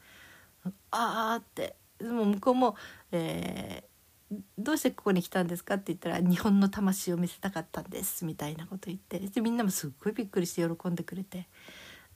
[0.91, 1.75] あーって。
[1.97, 2.75] でも向こうも、
[3.11, 9.19] えー、どうしてここに来たんですか?」って言ったら「日本の魂を見せたかったんです」みたいなこと言って。
[9.19, 11.47] でみんなもすっごいびっくりして喜んでくれて、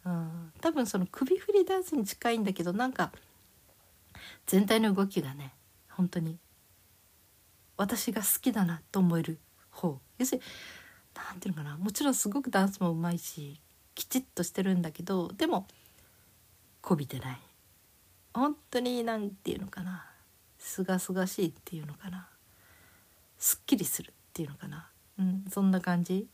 [0.05, 3.11] うん、多分その首振りダンスに近いんだけどなんか
[4.47, 5.53] 全体の動きがね
[5.89, 6.37] 本当に
[7.77, 9.39] 私が好きだなと思える
[9.69, 9.99] 方。
[10.17, 10.43] 要するに
[11.15, 11.77] 何ていうのかな。
[11.77, 13.61] もちろんすごくダンスもうまいし
[13.95, 15.67] きちっとしてるんだけどでも
[16.81, 17.48] こびてない。
[18.39, 20.05] 本当に何て言うのかな。
[20.57, 22.29] すがすがしいっていうのかな。
[23.37, 26.27] すっきりするっていうのかな、うん、そんな感じ。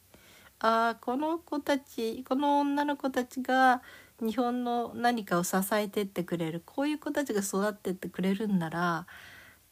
[0.59, 3.81] ああこの子たちこの女の子たちが
[4.21, 6.61] 日本の何かを支えてってくれる。
[6.65, 9.07] こういう子たちが育ってってくれるんなら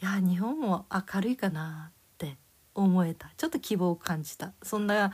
[0.01, 2.37] いや日本も明るいかなって
[2.75, 3.31] 思えた。
[3.37, 4.53] ちょっと希望を感じた。
[4.61, 5.13] そんな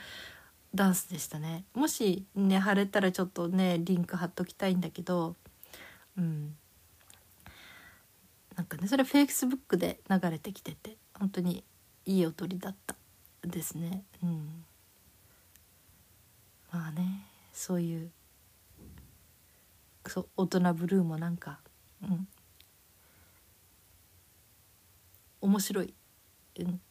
[0.74, 1.66] ダンスでしたね。
[1.74, 5.36] もしね貼れたらちょっとねリンク貼っときたいんだけど
[6.18, 6.56] うん。
[8.60, 11.64] なんかねそれフェイスブックで流れてきてて本当に
[12.06, 12.94] いい踊りだった
[13.42, 14.04] ですね。
[14.22, 14.66] うん。
[16.70, 18.12] まあねそういう
[20.06, 21.62] そう大人ブルーもなんか
[22.04, 22.28] うん。
[25.40, 25.94] 面白い、
[26.60, 26.82] うん、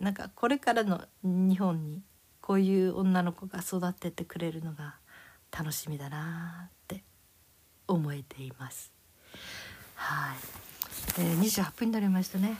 [0.00, 2.00] なんかこれからの日本に
[2.40, 4.94] こういう女の子が育っててくれるのが
[5.52, 7.04] 楽しみだなって
[7.86, 8.90] 思えています。
[9.96, 10.63] はい、
[11.18, 12.56] えー、28分になりましたね。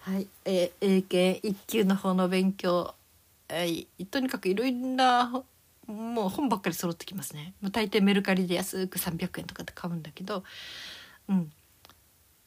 [0.00, 2.94] はい、えー、英検一級の方の勉強、
[3.48, 5.42] えー、とにかくいろいろな
[5.86, 7.54] もう本ばっかり揃ってきますね。
[7.72, 10.44] 大抵メルカリで安く300円とかで買うんだけど、
[11.28, 11.52] うん、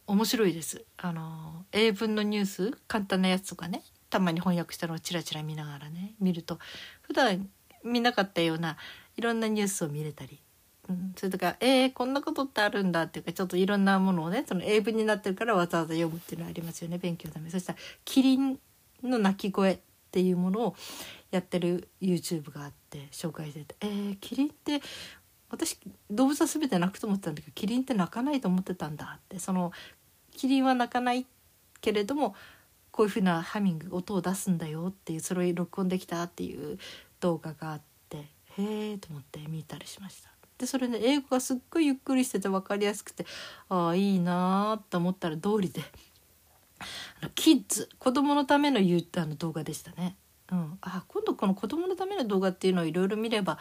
[0.07, 0.83] 面白いです。
[0.97, 6.59] あの英文のニュース簡単なやつとかねたまに翻訳したのをチラチラ見ながらね見ると
[7.01, 7.49] 普段
[7.83, 8.77] 見なかったような
[9.15, 10.39] いろんなニュースを見れたり、
[11.15, 17.49] それとかえー、こんなことってあるんだっていうかちょっといろんなものをねその英文になってるからわざわざ読むっていうのはありますよね勉強のため。
[17.49, 18.59] そしたらキリン
[19.03, 19.79] の鳴き声っ
[20.11, 20.75] ていうものを
[21.31, 24.81] やってる YouTube があって紹介してて「えー、キリンって
[25.49, 25.77] 私
[26.09, 29.39] 動物は全て泣くと思ってたんだけどキリンって泣かないと思ってたんだって。
[29.39, 29.71] その
[30.31, 31.25] キリンは泣かない
[31.81, 32.35] けれども
[32.91, 36.77] こういうふうなハミング音を出すんだよっていうそれを録音できたっていう
[37.19, 40.30] 動画があってへえと思って見たりしました。
[40.61, 43.25] でそれね英語がすっごいゆっくりしてて分かりやすくて
[43.67, 45.81] ああいいなーと思ったら通りで
[47.33, 50.15] キッズ子供のためのあの動画でしたね。
[50.51, 53.57] うん、あ今度この子供のための動画っていうのをいろいろ見れば、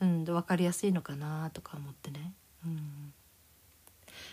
[0.00, 2.32] うん、分かりやすいのかなとか思ってね。
[2.64, 3.12] うん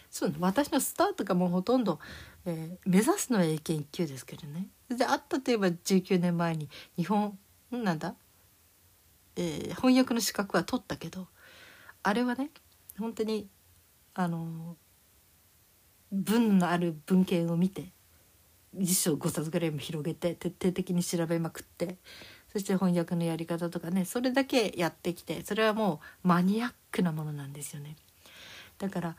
[0.09, 1.99] そう私のスタートがもうほとんど、
[2.45, 7.37] えー、目指すのは英検1級ですけどねであったといえば19年前に日本
[7.71, 8.15] なんだ、
[9.35, 11.27] えー、翻訳の資格は取ったけど
[12.07, 12.51] あれはね
[12.97, 13.49] 本当に
[14.13, 14.77] あの
[16.09, 17.91] 文のある文献を見て
[18.73, 21.97] 辞書5冊ぐらいも広げて徹底的に調べまくって
[22.53, 27.97] そして翻訳のやり方とかねそれだけやってきてそれはもうマニアックなものなんですよね。
[28.77, 29.15] だから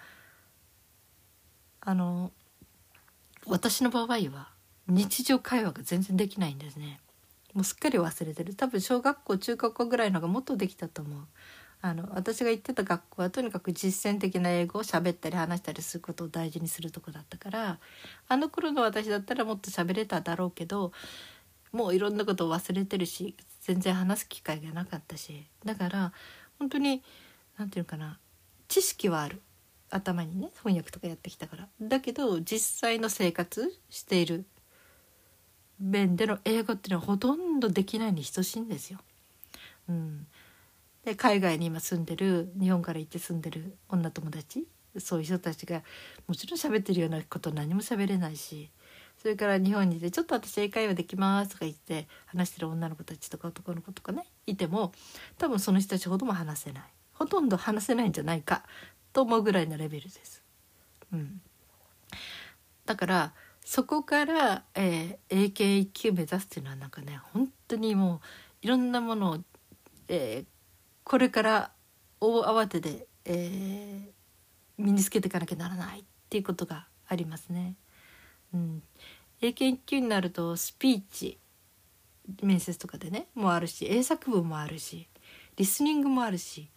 [1.83, 2.33] あの
[3.47, 4.49] 私の場合は
[4.87, 7.01] 日常会話が全然できないんですね。
[7.53, 11.27] もうすっかり忘れてる多分小学校中学校ぐらいのがもっとできたと思う。
[11.81, 17.79] あの私が行ってた学校はとにかく実践的な英語を喋ったり話したりすることを大事にするとこだったから
[18.27, 20.93] あの頃の私だったらもっと喋れただろうけど
[21.71, 26.13] もういろんなことを忘れてるし全然話す機会がなかったしだから
[26.59, 27.03] 本当に
[27.59, 28.19] 何て言うかな
[28.67, 29.41] 知識はある。
[29.91, 31.69] 頭にね翻訳とかやってきたから。
[31.81, 34.45] だけど実際の生活している
[35.81, 38.99] 面での英語っていうのはほとんどできないに等しいんですよ。
[39.89, 40.27] うん、
[41.09, 44.67] で海外に今住んでる日本から行って住んでる女友達
[44.99, 45.83] そういう人たちが
[46.27, 48.69] もちろん喋ってるようなこと何も喋れないし
[49.17, 54.93] それから日本にいて「ちょっと私英会話できます」とか言って話してる女の子たちとか男の子とかねいても
[55.39, 56.83] 多分その人たちほども話せない
[57.15, 58.65] ほとんど話せないんじゃないか
[59.15, 60.43] と思うぐらいのレベルです。
[61.11, 61.41] うん、
[62.85, 63.33] だから
[63.65, 68.21] そこから、えー、英検1級目指すっていうのはなんかね本当にもう
[68.61, 69.39] いろんなものを、
[70.09, 70.58] えー、
[71.09, 71.71] これから
[72.21, 74.11] 大慌てで、えー、
[74.77, 77.77] 身につけていかなきゃならないっていうことがありますね。
[78.53, 78.83] うん、
[79.41, 81.39] 英検1級になるとスピーチ
[82.43, 85.09] 面接とかでねもあるし英作文もあるし
[85.57, 86.69] リスニングもあるし。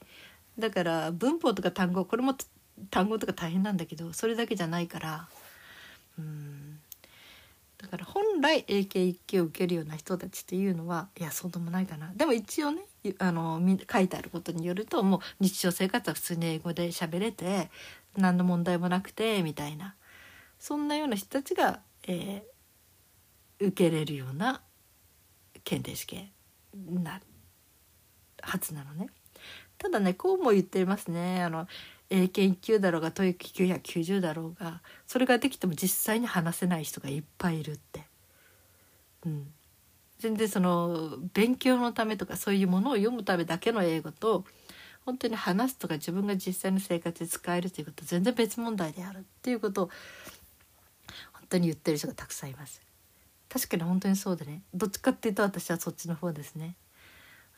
[0.57, 2.35] だから文法とか単語これも
[2.89, 5.27] 単語とか大変なんだけどそれだけじゃないから
[6.17, 6.79] うん。
[7.77, 12.13] だから本来英検1級を受けるような人たちっていうのはいやそうでもないかな。
[12.15, 12.83] でも一応ね
[13.17, 13.59] あの
[13.91, 17.69] 書いてあることによるともう日常生活は普通に英語で喋れて
[18.15, 19.95] 何の問題もなくてみたいな
[20.59, 24.61] そんなような人たちが、えー、受けれるような
[25.63, 26.29] 検定試験
[27.03, 27.21] な
[28.41, 29.07] はずなのね。
[29.77, 31.67] ただねこうも言ってますねあの
[32.11, 38.05] 英検1級だろうが TOEIC990 だろうがそれができても実際に話せない人がいっぱいいるって。
[39.25, 39.53] うん、
[40.21, 44.45] 全然その勉強のためとかそういうものを読むためだけの英語と
[45.03, 49.89] 本当に話すとか自分が実際の生活で使えるということ全然別問題であるっていうことを
[51.33, 52.81] 本当に言ってる人がたくさんいます。
[53.49, 56.75] 確かに本当にそうでねどっちかっていうと私はそっちの方ですね。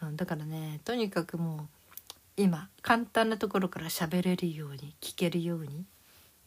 [0.02, 1.68] うん、だからねとにかくもう
[2.38, 5.74] 今簡単なところから喋れるように聞けるようにっ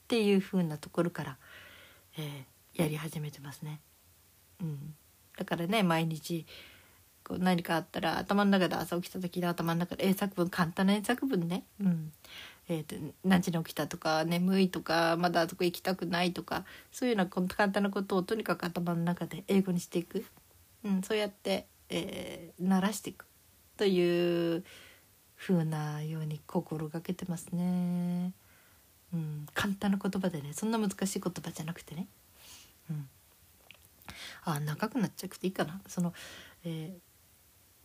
[0.08, 1.36] ていう風なところから、
[2.16, 3.80] えー、やり始めてますね。
[4.62, 4.94] うん
[5.36, 6.46] だからね毎日
[7.24, 12.12] こう何かあったら頭の中で朝起きた時の頭の中で英作文簡単な英作文ね、うん。
[12.68, 20.24] えーと、何時に起きたとか眠いとかまだあそこ行きたくないとかそういうような簡単なことをとにかく頭の中で英語にしていく、
[20.84, 23.26] うん、そうやって、えー、慣らしていく。
[23.76, 24.64] という
[25.36, 28.32] 風なように心がけてますね。
[29.12, 32.08] うん、簡単な言葉でねそんな難しい言葉じゃなくてね。
[32.90, 33.08] うん。
[34.44, 35.80] あ長くなっちゃくていいかな。
[35.86, 36.12] その、
[36.64, 36.96] え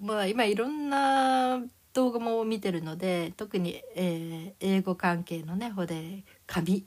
[0.02, 1.62] ー、まあ今いろんな
[1.94, 6.86] 動画も見てるので特に、えー、英語関係のね方で紙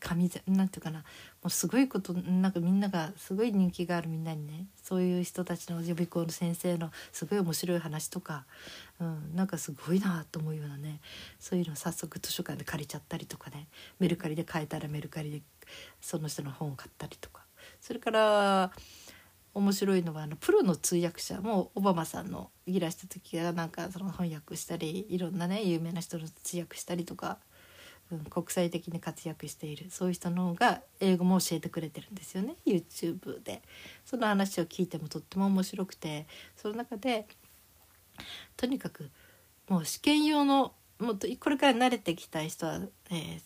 [0.00, 0.98] 紙なんていうかな。
[0.98, 1.04] も
[1.44, 8.46] うすごいことなんかみんながすごい人気があるみんなにねそういう人たちの予備校の先生のすごい面白い話とか、
[8.98, 11.00] うん、なんかすごいなと思うようなね
[11.38, 13.68] そういうのを早速図書館で借りちゃったりとかね
[14.00, 15.42] メルカリで買えたらメルカリで
[16.00, 17.45] その人の本を買ったりとか。
[17.86, 18.72] それから
[19.54, 27.38] 面白いのはあのプロの通訳者もオバマさんのいらした時はなんかその翻訳したりいろんなね有名な人の通訳したりとか、
[28.10, 33.62] うん、国際的に活躍しているそういう人の方が英語も教えてくれてるんですよね YouTube で。
[34.04, 36.26] その話を聞いてもとっても面白くて
[36.56, 37.28] その中で
[38.56, 39.10] とにかく
[39.68, 42.80] もう試験用のもっとこれから慣れてきた人は、
[43.10, 43.40] えー、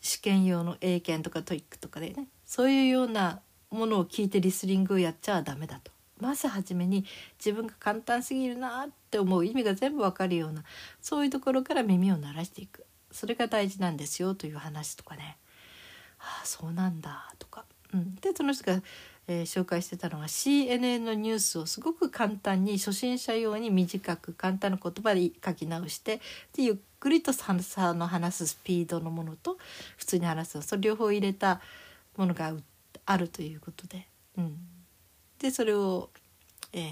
[0.00, 3.40] 試験用の英検とか TOEIC とかでねそういうような
[3.70, 5.92] ものを聞いてリスニングをやっちゃダメだと。
[6.20, 7.04] まず初めに
[7.38, 10.62] 自分が簡単すぎるなって思う意味が全部わかるような
[11.00, 12.86] そういうところから耳を慣らしていく。
[13.10, 15.36] それが大事なんですよという話とかね。
[16.18, 18.82] ああそうなんだとか、うん、でその人が、
[19.28, 26.20] えー、紹介してたのは CNN のニュースをすごく簡単に初心者用に短く簡単な言葉で書き直して
[26.56, 27.54] でゆっくりとさ
[27.92, 29.58] の話すスピードのものと
[29.96, 31.60] 普通に話すそれ両方入れた
[32.16, 32.73] ものが売って
[33.06, 34.06] あるということで、
[34.38, 34.56] うん、
[35.38, 36.10] でそれを、
[36.72, 36.82] えー、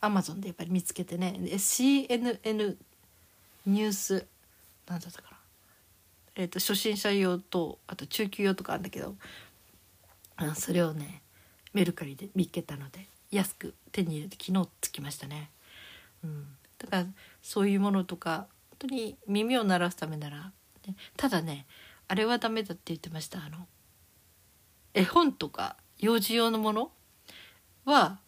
[0.00, 1.34] アマゾンでやっぱり見つけてね。
[1.38, 2.76] CNN
[3.66, 4.26] ニュース
[4.86, 5.36] なんだったかな、
[6.36, 9.16] えーと、初心者用とあと中級用とかあるんだけど
[10.36, 11.22] あそれをね
[11.72, 15.50] メルカリで見っけたので安く手に入れて昨日つきましたね。
[16.22, 16.46] うん、
[16.78, 17.06] だから
[17.42, 20.52] そういうものとか本当に耳を鳴らすためなら、
[20.86, 21.66] ね、ただね
[22.08, 23.40] あれはダメだって言ってました。
[23.44, 23.66] あの
[24.96, 26.90] 絵本とか幼児用のもの
[27.84, 28.18] は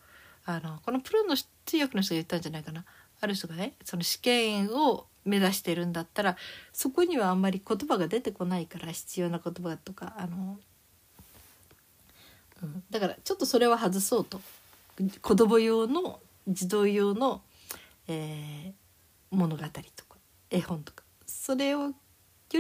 [0.45, 2.85] あのこのプロの通訳の人が言ったんじゃないかな。
[3.21, 6.37] ある人がねその試験を目指してるんだったら
[6.73, 10.59] そこにはあんまり言葉が出てこないから必要な言葉とかあの、
[12.63, 14.41] うん、だからちょっとそれは外そうと。
[15.23, 17.41] 子供用の児童用の、
[18.09, 18.73] えー、
[19.31, 20.17] 物語とか
[20.51, 21.03] 絵本とか。
[21.27, 21.95] それをよ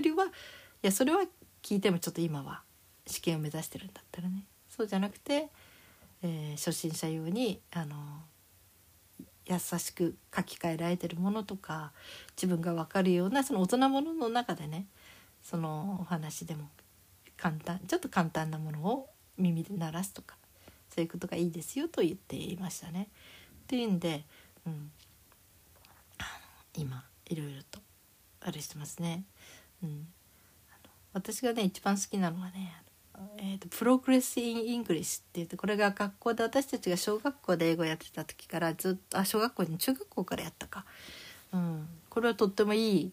[0.00, 0.28] りはい
[0.82, 1.22] やそれは
[1.62, 2.62] 聞いてもちょっと今は
[3.08, 5.48] 試験を目指してるんだったらねそうじゃなくて
[6.22, 7.94] えー、初心者用にあの
[9.46, 11.92] 優しく書き換えられてるものとか
[12.36, 14.86] 自分が分かるようなその大人ものの中でね
[15.42, 16.68] そのお話でも
[17.36, 19.08] 簡単ちょっと簡単なものを
[19.38, 20.36] 耳で鳴らすとか
[20.94, 23.08] そういうことがいいですよと言っていましたね。
[23.62, 24.24] っていうんで、
[24.66, 24.90] うん、
[26.76, 27.78] 今いろいろと
[28.40, 29.22] あれしてますね。
[29.84, 30.08] うん、
[31.12, 32.74] 私がね一番好きなのはね
[33.38, 40.84] えーと、 Progress in English って言ってこれが学校で私たちが小学校で英語やってた時からずっとあ小学校に中学校からやったか、
[41.52, 43.12] うん、これはとってもいい、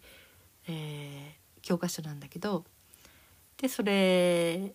[0.68, 2.64] えー、教科書なんだけど。
[3.57, 4.73] でそれ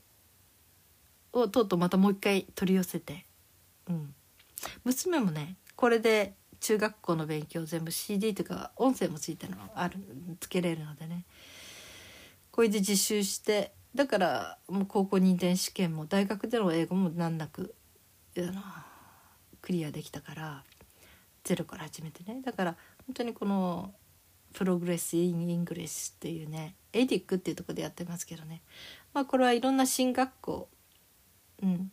[1.33, 3.27] をとうとうまたもう一回取り寄せて、
[3.89, 4.15] うん、
[4.85, 9.97] 娘もねこれで中学校の勉強全部 CD とか音声もついてるのある
[10.41, 11.25] つけれるのでね。
[12.51, 17.75] これで自習してだからもう高校認定試験も大学での英語も難なく
[19.61, 20.65] クリアできたから
[21.45, 22.41] ゼロから始めてね。
[22.45, 22.77] だから
[23.07, 23.93] 本当にこの
[24.53, 28.63] Progress in English っていうねエデックっていうとこでやってますけどね。
[29.13, 30.69] まあこれはいろんな進学校、
[31.63, 31.91] うん、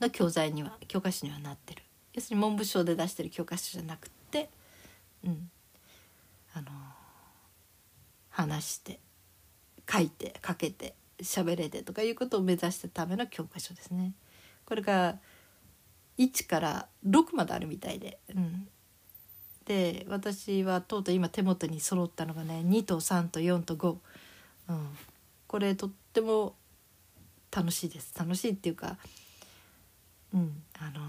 [0.00, 1.82] の教材には教科書にはなってる。
[2.14, 4.50] 要するに文部省で出してる教科書じゃなくて
[5.24, 5.50] うん。
[6.52, 6.70] あの
[8.30, 8.98] 話して。
[9.90, 14.12] 書いて書けて喋れてとかいうことを目指したための教科書ですね。
[14.64, 15.18] これが
[16.18, 18.68] 1から6まであるみたいで、うん、
[19.64, 23.96] で私はとうとう今手元に揃ったのがね2と3と4と5、
[24.68, 24.88] うん、
[25.46, 26.54] これとっても
[27.50, 28.12] 楽しいです。
[28.18, 28.96] 楽しいっていうか
[30.32, 31.02] うんあのー、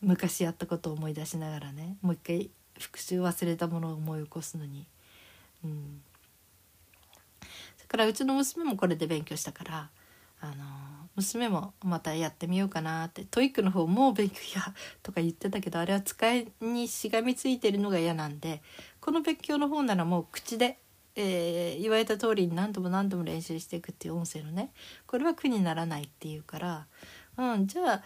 [0.00, 4.86] 昔やったことを思い出しながらねもう一回復習忘れたものを思い起こすのに、
[5.64, 6.02] うん、
[7.88, 9.90] からうちの娘もこれで勉強したから
[10.40, 10.54] あの
[11.16, 18.62] 娘もまたやってみようかなって TOEIC の方も勉強やとか言ってたけどあれは使いにしがみついてるのが嫌なんで
[19.00, 20.78] この勉強の方ならもう口で、
[21.14, 24.72] えー、言われた通りに何度も何度も練習していくっていう音声のね
[25.06, 26.86] これは苦にならないっていうから
[27.38, 28.02] 「うんじゃあ、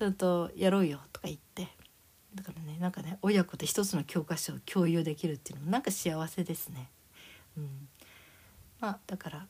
[0.00, 1.68] うんと、やろうよ」とか言って
[2.34, 6.88] だからねなんかね親子で一つの教科書を共有できるっていうのもなんか幸せですね。
[7.58, 7.88] うん
[8.84, 9.46] まあだから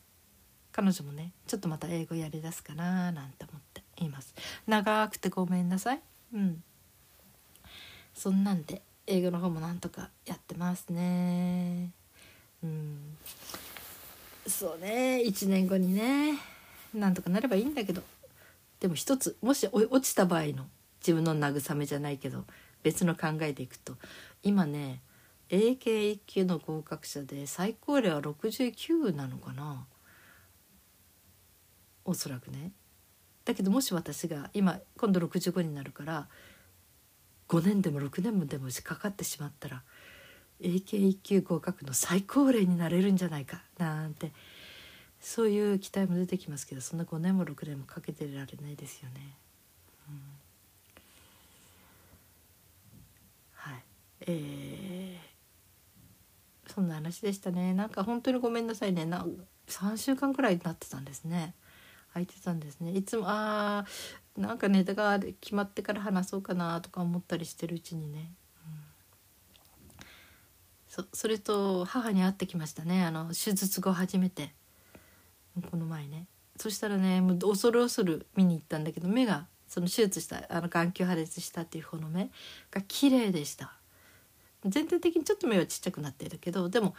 [0.70, 4.32] 彼女もねちょっとまた英語やりだすかななんて思っています。
[4.69, 6.01] 長くてごめんなさい。
[6.32, 6.62] うん。
[8.15, 11.90] そんなんで英語の方もなんとかやってますね。
[12.62, 13.16] うん。
[14.47, 16.39] そうね1年後にね
[16.94, 18.01] なんとかなればいいんだけど。
[18.78, 20.66] でも一つもし落ちた場合の
[21.01, 22.44] 自分の慰めじゃないけど
[22.85, 23.97] 別の考えでいくと
[24.44, 25.01] 今ね
[25.50, 29.86] 英検1級の合格者で最高齢は69なのかな？
[32.04, 32.72] おそらくね。
[33.44, 36.28] だけどもし私が今今度65になるから
[37.48, 39.82] 5年でも6年もでもしかかってしまったら
[40.60, 44.32] 英検1級合格の最高齢になれるんじゃないかなんて
[45.20, 49.36] そういう期待も出てきますけどそんな5年も6年もかけてられないですよね。
[50.08, 50.20] うん、
[53.54, 53.82] はい
[54.20, 55.13] えー
[56.74, 57.72] そんな話でしたね。
[57.72, 59.05] なんか本当にごめんなさいね。
[59.05, 59.24] な
[59.68, 61.55] 3週間くらいになってたんですね。
[62.12, 62.92] 空いてたんですね。
[62.92, 68.32] いつもあーなんかネタが決まってから話そうかなとか思ったりしてるうちにね、
[68.66, 70.06] うん、
[70.88, 73.05] そそれと母に会ってきましたね。
[73.05, 74.52] あの手術後初めて。
[75.70, 76.26] この前ね。
[76.56, 82.30] そしたらねもう恐る恐る見に行ったんだけど目がその手術したあの眼球破裂したっていう方の目
[82.70, 83.74] が綺麗でした。
[84.64, 86.94] 全体的にちょっと目はちっちゃくなっているけどでも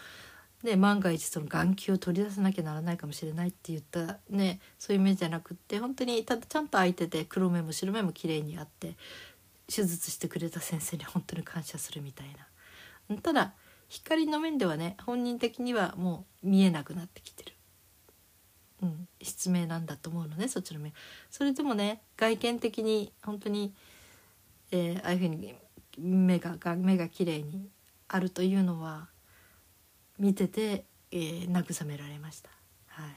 [0.63, 8.95] ね、万が一その眼球を取り出さなきゃならないかもしれないって言ったねそういう目じゃなくって本当にただちゃんと開いてて黒目も白目も綺麗にあって
[9.67, 12.27] 手術してくれた先生に本当に感謝するみたい
[13.09, 13.17] な。
[13.21, 13.53] ただ
[13.89, 17.53] 光の面ではね本人的にはもう見えなくなってきてる、
[18.81, 20.91] うん、失明なんだと思うのねそっちの目
[21.29, 23.75] それでもね外見的に本当に、
[24.71, 25.55] えー、ああいうふうに
[25.97, 27.69] 目がが目が綺麗に
[28.07, 29.09] あるというのは
[30.19, 32.49] 見てて、えー、慰められました。
[32.88, 33.11] はい。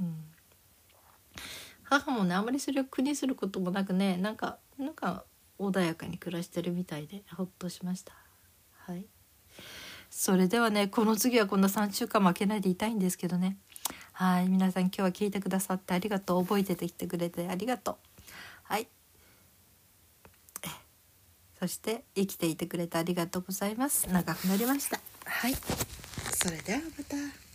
[0.00, 0.14] うん、
[1.82, 5.24] 母もねあまりそれを苦にすることもなくねなんかなんか
[5.58, 8.12] 穏やかに暮らしてるみたいでほっとしました。
[8.86, 9.06] はい。
[10.10, 13.58] それではねこの次はこんな3週間負けないでいたいんですけどね。
[14.12, 14.48] はい。
[14.48, 16.42] 皆さん今日は聞いてくださってありがとう。
[16.42, 17.96] 覚えててきてくれてありがとう。
[18.64, 18.88] はい。
[21.58, 24.08] そして生きていてくれてありがとうございます。
[24.08, 25.00] 長くなりました。
[25.24, 25.54] はい。
[25.54, 27.47] それではまた。